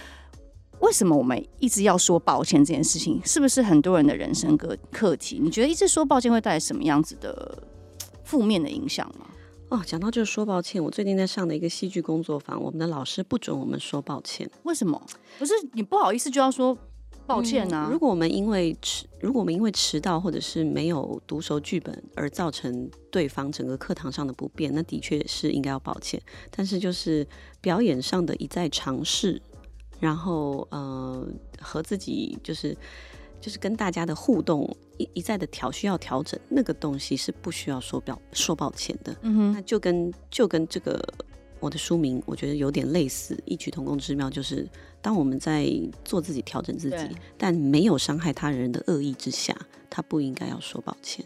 [0.80, 5.38] 为什么我们一直要说抱歉这件事情，是不是很多人的人生个课题？
[5.40, 7.56] 你觉得一直说抱歉会带来什么样子的
[8.24, 9.26] 负面的影响吗？
[9.74, 14.48] 哦，讲到就是说抱歉，我最近在上的一个戏剧工作坊，我们的老师不准我们说抱歉。
[14.62, 15.04] 为什么？
[15.36, 16.78] 不是你不好意思就要说？
[17.26, 17.86] 抱歉啊！
[17.88, 26.20] 嗯，如果我们因为迟，如果我们因为迟到或者是没有读熟剧本而造成对方整个课堂上的不便，那的确是应该要抱歉。
[26.50, 27.26] 但是就是
[27.62, 29.40] 表演上的一再尝试，
[29.98, 31.26] 然后呃
[31.60, 32.76] 和自己就是
[33.44, 34.64] 就是跟大家的互动
[34.96, 39.14] 一一再的调需要调整，那个东西是不需要说表说抱歉的。
[39.20, 40.98] 嗯哼，那就跟就跟这个。
[41.60, 44.68] 我的书名，我觉得有点类似，异曲同工之妙，就是
[45.00, 45.66] 当我们在
[46.04, 49.56] 做自己、调整自己，但没有伤害他人的恶意之下，
[49.88, 51.24] 他不应该要说抱歉。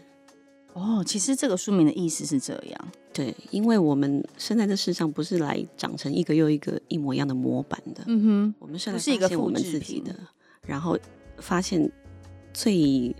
[0.71, 2.87] 哦，其实这个书名的意思是这样。
[3.11, 8.03] 对，因为我们生在这世上，不是来长成一个又一个一模一样的模板的。
[8.07, 10.15] 嗯哼，我们是来发现我们自己的，
[10.65, 10.97] 然后
[11.39, 11.91] 发现
[12.53, 13.15] 最。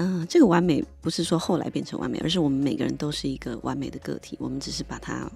[0.00, 4.36] 嗯，这个完美不是说后来变成完美，而是我们每个人都是一个完美的个体。
[4.38, 5.28] 我们只是把它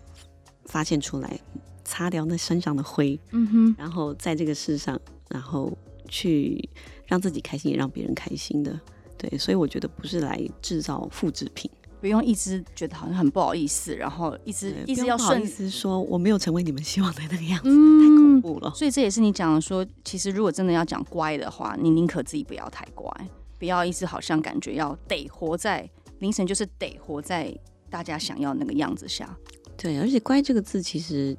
[0.66, 1.36] 发现出来，
[1.84, 4.96] 擦掉那身上的灰，嗯哼，然后在这个世上，
[5.28, 5.76] 然后
[6.08, 6.70] 去
[7.06, 8.80] 让自己开心，也让别人开心的。
[9.18, 11.68] 对，所以我觉得不是来制造复制品，
[12.02, 18.72] 不用一直觉得好像很不好意思，然后一直一直要顺意思说我没有成为你们希望的那个样子，嗯，太恐怖了。
[18.74, 23.08] 所以这也是你讲的说，其实如果真的要讲乖的话，你宁可自己不要太乖。
[23.56, 25.88] 不要一直好像感觉要得活在
[26.18, 27.56] 凌晨，就是得活在
[27.88, 29.32] 大家想要那个样子下。
[29.76, 31.36] 对，而且“乖”这个字，其实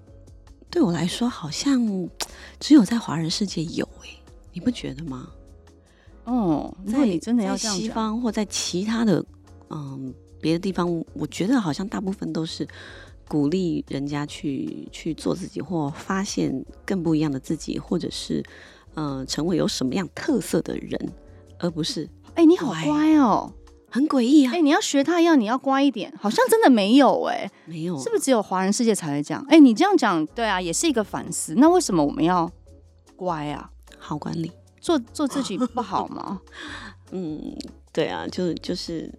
[0.70, 2.10] 对我来说，好像
[2.62, 4.10] 只有在华人世界有哎，
[4.54, 5.28] 你不觉得吗？
[6.24, 9.26] 哦，那你真的要西方或在其他的
[9.70, 12.68] 嗯别的地方，我觉得好像大部分都是
[13.28, 18.44] 鼓励人家去去做自己，或发现更不一样的自己，或者是
[18.96, 21.14] 嗯、呃、成为有什么样特色的人。
[21.60, 22.04] 而不是，
[22.36, 23.54] 哎、欸，你好乖哦，
[23.90, 24.52] 很诡异啊！
[24.52, 29.42] 哎、欸，你要学他一样，你要乖一点，好像真的没有哎、欸，没有，是不是只有华人世界才会这样？
[29.48, 31.54] 哎、欸，你这样讲，对啊，也是一个反思。
[31.56, 32.52] 那为什么我们要
[33.16, 33.72] 乖啊？
[33.98, 36.42] 好管理，做做自己不好吗？
[37.12, 37.56] 嗯，
[37.94, 39.10] 对啊，就就是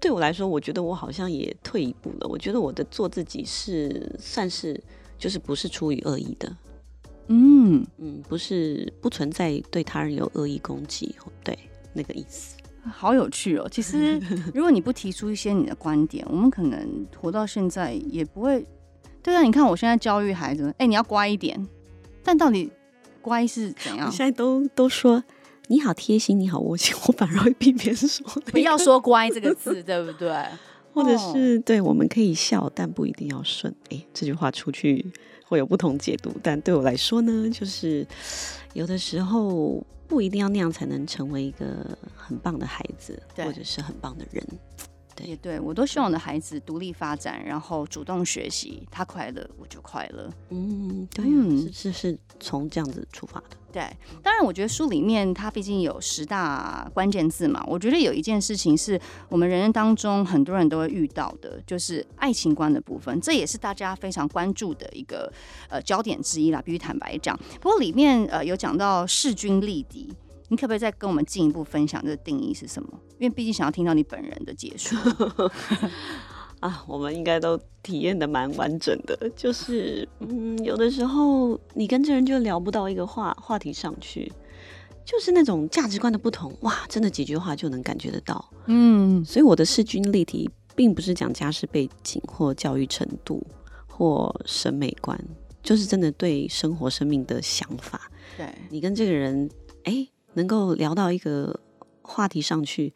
[0.00, 2.26] 对我来说，我觉得我好像也退一步了。
[2.28, 4.82] 我觉得我的做自己是算是
[5.18, 6.56] 就是不是出于恶意的，
[7.28, 11.58] 嗯嗯，不是不存在对他人有恶意攻击，对。
[11.92, 13.68] 那个意思，好有趣哦。
[13.68, 14.16] 其实，
[14.54, 18.64] 如果你不提出一些你的观点，我们可能活到现在也不会。
[19.20, 21.66] 对啊，你看我现在教育孩子，哎、欸，你要乖一点。
[22.22, 22.70] 但到底
[23.20, 24.08] 乖是怎样？
[24.08, 25.20] 现在都都说
[25.70, 30.28] 你好贴心，你好窝心， 我反而会避免说、那个，不要说乖这个字， 对不对？
[30.92, 33.72] 或者是对，我们可以笑，但不一定要顺。
[33.84, 35.10] 哎、欸，这句话出去
[35.46, 38.06] 会有不同解读，但对我来说呢，就是
[38.74, 39.82] 有的时候。
[40.10, 44.44] 不一定要那样才能成为一个很棒的孩子，或者是很棒的人。
[45.20, 50.30] 对，也对，我都希望我的孩子独立发展，然后主动学习，他快乐我就快乐。
[50.48, 51.30] 嗯，对、啊，
[51.72, 53.56] 是是是从这样子出发的。
[53.72, 53.82] 对，
[54.20, 57.64] 当然，我觉得书里面它毕竟有十大关键字嘛。
[57.68, 65.32] 我觉得有一件事情是我们人生当中很多人都会遇到的，就是爱情观的部分，这也是大家非常关注的一个
[65.68, 66.60] 呃焦点之一啦。
[66.60, 70.12] 必须坦白讲，不过里面呃有讲到势均力敌，
[70.50, 72.88] 你可不可以再跟我们进一步分享这个定义是什么？
[73.18, 74.98] 因为毕竟想要听到你本人的解说。
[76.60, 84.30] 啊，我们应该都体验的蛮完整的，就是，嗯，有的时候你跟这人就聊不到一个话话题上去，
[85.02, 93.42] 就是那种价值观的不同，哇，真的几句话就能感觉得到，嗯，所以我的势均力敌，并不是讲家世背景或教育程度
[93.86, 95.18] 或审美观，
[95.62, 99.48] 就是真的对生活生命的想法，对，你跟这个人，
[99.84, 101.60] 哎，能够聊到一个
[102.02, 102.92] 话题上去。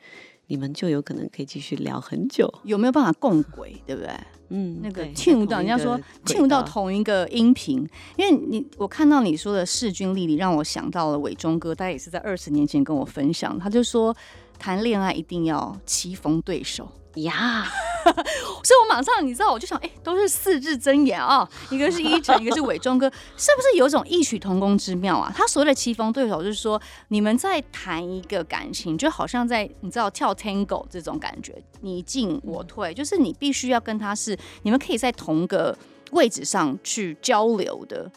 [0.47, 4.11] 你们就有可能可以继续聊很久，有没有办法共轨，对不对？
[4.51, 7.79] 嗯，那个听到人家说听到同一个音频，
[8.19, 14.15] 因为你我看到你说的势均力敌，让我想到了伟忠哥，他也是在二十年前跟我分享，他就说
[14.59, 16.87] 谈恋爱一定要棋逢对手。
[17.15, 17.65] 呀，
[18.63, 25.33] 所以我马上你知道，我就想，哎、欸，都是四字真言啊，一个是依晨， 一个是伟忠哥，是不是有一种异曲同工之妙啊？
[25.35, 35.77] 他所谓的棋逢对手，就是说你们在谈一个感情，就好像在你知道跳 Tango 这种感觉，你进我退，就是你必须要跟他是，你们可以在同个
[36.13, 38.11] 位置上去交流的，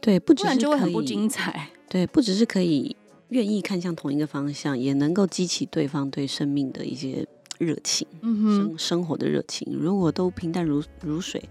[0.00, 1.70] 对，不，不然就会很不精彩。
[1.88, 2.94] 对，不只是可以
[3.28, 7.26] 愿意看向同一个方向，也能够激起对方对生命的一些。
[7.58, 11.42] 热情，嗯生活的热情，如果都平淡如如水，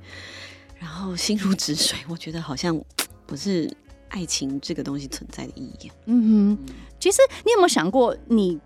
[0.80, 2.80] 然后心如止水，我觉得好像
[3.28, 3.72] 不是
[4.10, 5.92] 爱情这个东西存在的意义。
[6.06, 8.60] 嗯哼，其实你有没有想过，你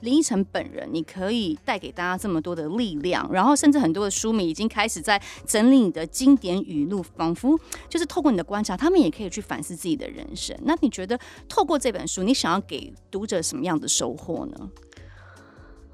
[0.00, 10.54] 林依晨本人，你可以带给大家这么多的力量，然后甚至很多的书迷已经开始在整理你的经典语录，仿佛就是透过你的观察，他们也可以去反思自己的人生。
[10.62, 11.18] 那你觉得
[11.48, 14.70] 透过这本书，你想要给读者什么样的收获呢？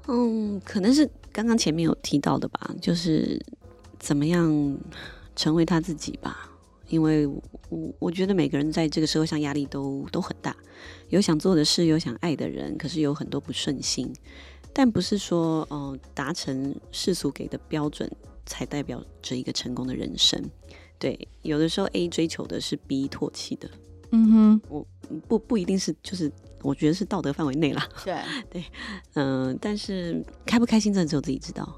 [0.07, 3.39] 嗯，可能是刚刚前面有提到的吧，就是
[3.99, 4.77] 怎么样
[5.35, 6.47] 成为他自己吧。
[6.87, 7.41] 因为我
[7.99, 10.53] 我觉得每个人在这个社会上压力都都很大，
[11.07, 14.11] 有想做的事，有想爱的人，可是有很多不顺心。
[14.73, 18.09] 但不是说，嗯、呃，达成世俗给的标准
[18.45, 20.43] 才代表着一个成功的人生。
[20.99, 23.69] 对，有的时候 A 追求的是 B 唾弃的。
[24.11, 24.85] 嗯哼，我
[25.27, 26.29] 不不一定是，就是
[26.63, 27.87] 我觉得是道德范围内啦。
[28.03, 28.15] 对
[28.49, 28.63] 对，
[29.13, 31.77] 嗯、呃，但是开不开心，真的只有自己知道。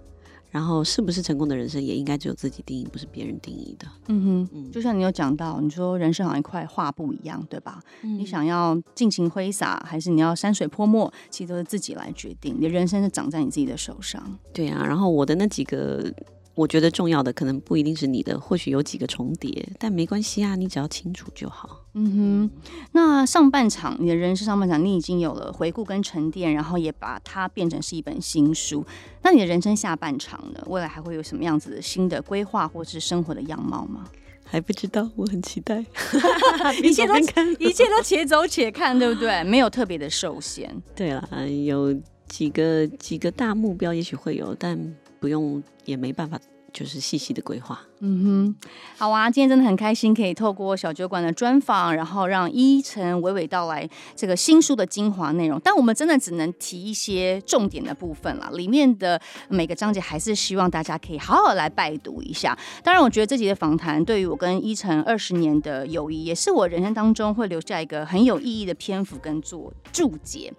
[0.49, 3.87] 然后是不是成功的人生，也应该只有自己定义，不是别人定义的。
[4.07, 7.81] 嗯哼，就像你有讲到，你说人生好像一块画布一样，对吧？
[8.03, 12.55] 嗯、你想要尽情挥洒，还是你要山水泼墨，其实都是自己来决定。
[12.55, 14.23] 你的人生是长在你自己的手上。
[14.53, 16.13] 对啊，然后我的那几个。
[16.55, 21.81] 我觉得重要的可能不一定是你的，或许有几个重叠，但没关系啊，你只要清楚就好。
[21.95, 28.85] 嗯哼，那上半场你的人生上半场，你已经有了回顾跟沉淀，然后也把它变成是一本新书。
[29.23, 30.63] 那你的人生下半场呢？
[30.67, 34.05] 未来还会有什么样子的新的规划，或是生活的样貌吗？
[34.45, 35.83] 还不知道，我很期待。
[36.83, 37.17] 一切都
[37.57, 39.43] 一切都且走且看，对不对？
[39.43, 40.71] 没有特别的受限。
[40.95, 41.27] 对了，
[41.65, 41.95] 有
[42.27, 44.95] 几个几个大目标，也许会有，但。
[45.23, 46.37] 不用，也没办法，
[46.73, 47.79] 就是细细的规划。
[48.01, 55.57] 嗯哼，好啊，今天真的很开心，可以透过小酒馆的专访，然后让依晨娓娓道来这个新书的精华内容。
[55.63, 59.17] 但我们真的只能提一些重点的部分了，里面的
[59.47, 62.53] 每个章节还是希望大家可以好好来拜读一下。
[62.83, 70.51] 当然，我觉得这集的访谈对于我跟依晨二十年的友谊，也是我人生当中会留下一个很有意义的篇幅跟做注解。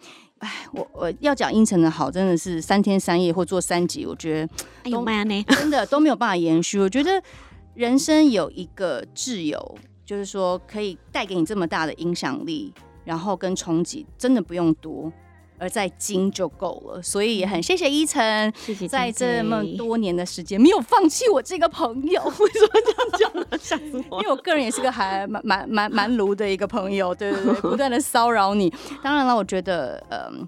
[0.44, 6.78] 哎，我我要讲阴沉的好，真的是三天三夜或做三集，我觉得哎呦妈真的都没有办法延续。
[6.78, 7.10] 我觉得
[7.72, 12.74] 人生有一个挚友，就是说可以带给你这么大的影响力，
[13.06, 15.10] 然后跟冲击，真的不用多。
[15.64, 22.22] 而在精就够了，所以也很谢谢依晨，谢谢在这么多年的时间没有放弃我这个朋友。
[22.38, 23.46] 为什么这样讲呢？
[23.58, 24.20] 吓死我！
[24.20, 28.70] 因为我个人也是个还蛮蛮蛮蛮卢的一个朋友，对对对，不断的骚扰你。
[29.02, 30.46] 当然了，我觉得嗯，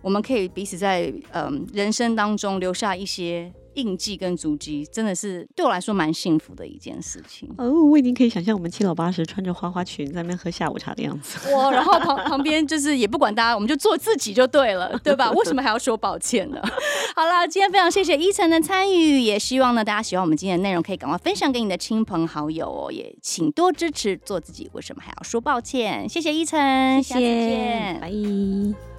[0.00, 3.52] 我们可以彼此在嗯人生当中留下一些。
[3.74, 11.52] 印记跟足迹真的是对我来说蛮幸福的一件事情哦，我已经可以想象我们七老八十穿着花花裙在那边喝下午茶的样子。
[11.54, 15.30] 哇，然后旁旁边就是也不管大家，我们就做自己就对了，对吧？
[15.32, 16.60] 为什么还要说抱歉呢？
[17.14, 24.70] 好了，今天非常谢谢依晨的参与，也希望呢大家喜欢我们今天的内容，可以赶快分享给你的亲朋好友哦，也请多支持做自己。
[24.72, 26.08] 为什么还要说抱歉？
[26.08, 28.91] 谢谢依晨，谢见，拜。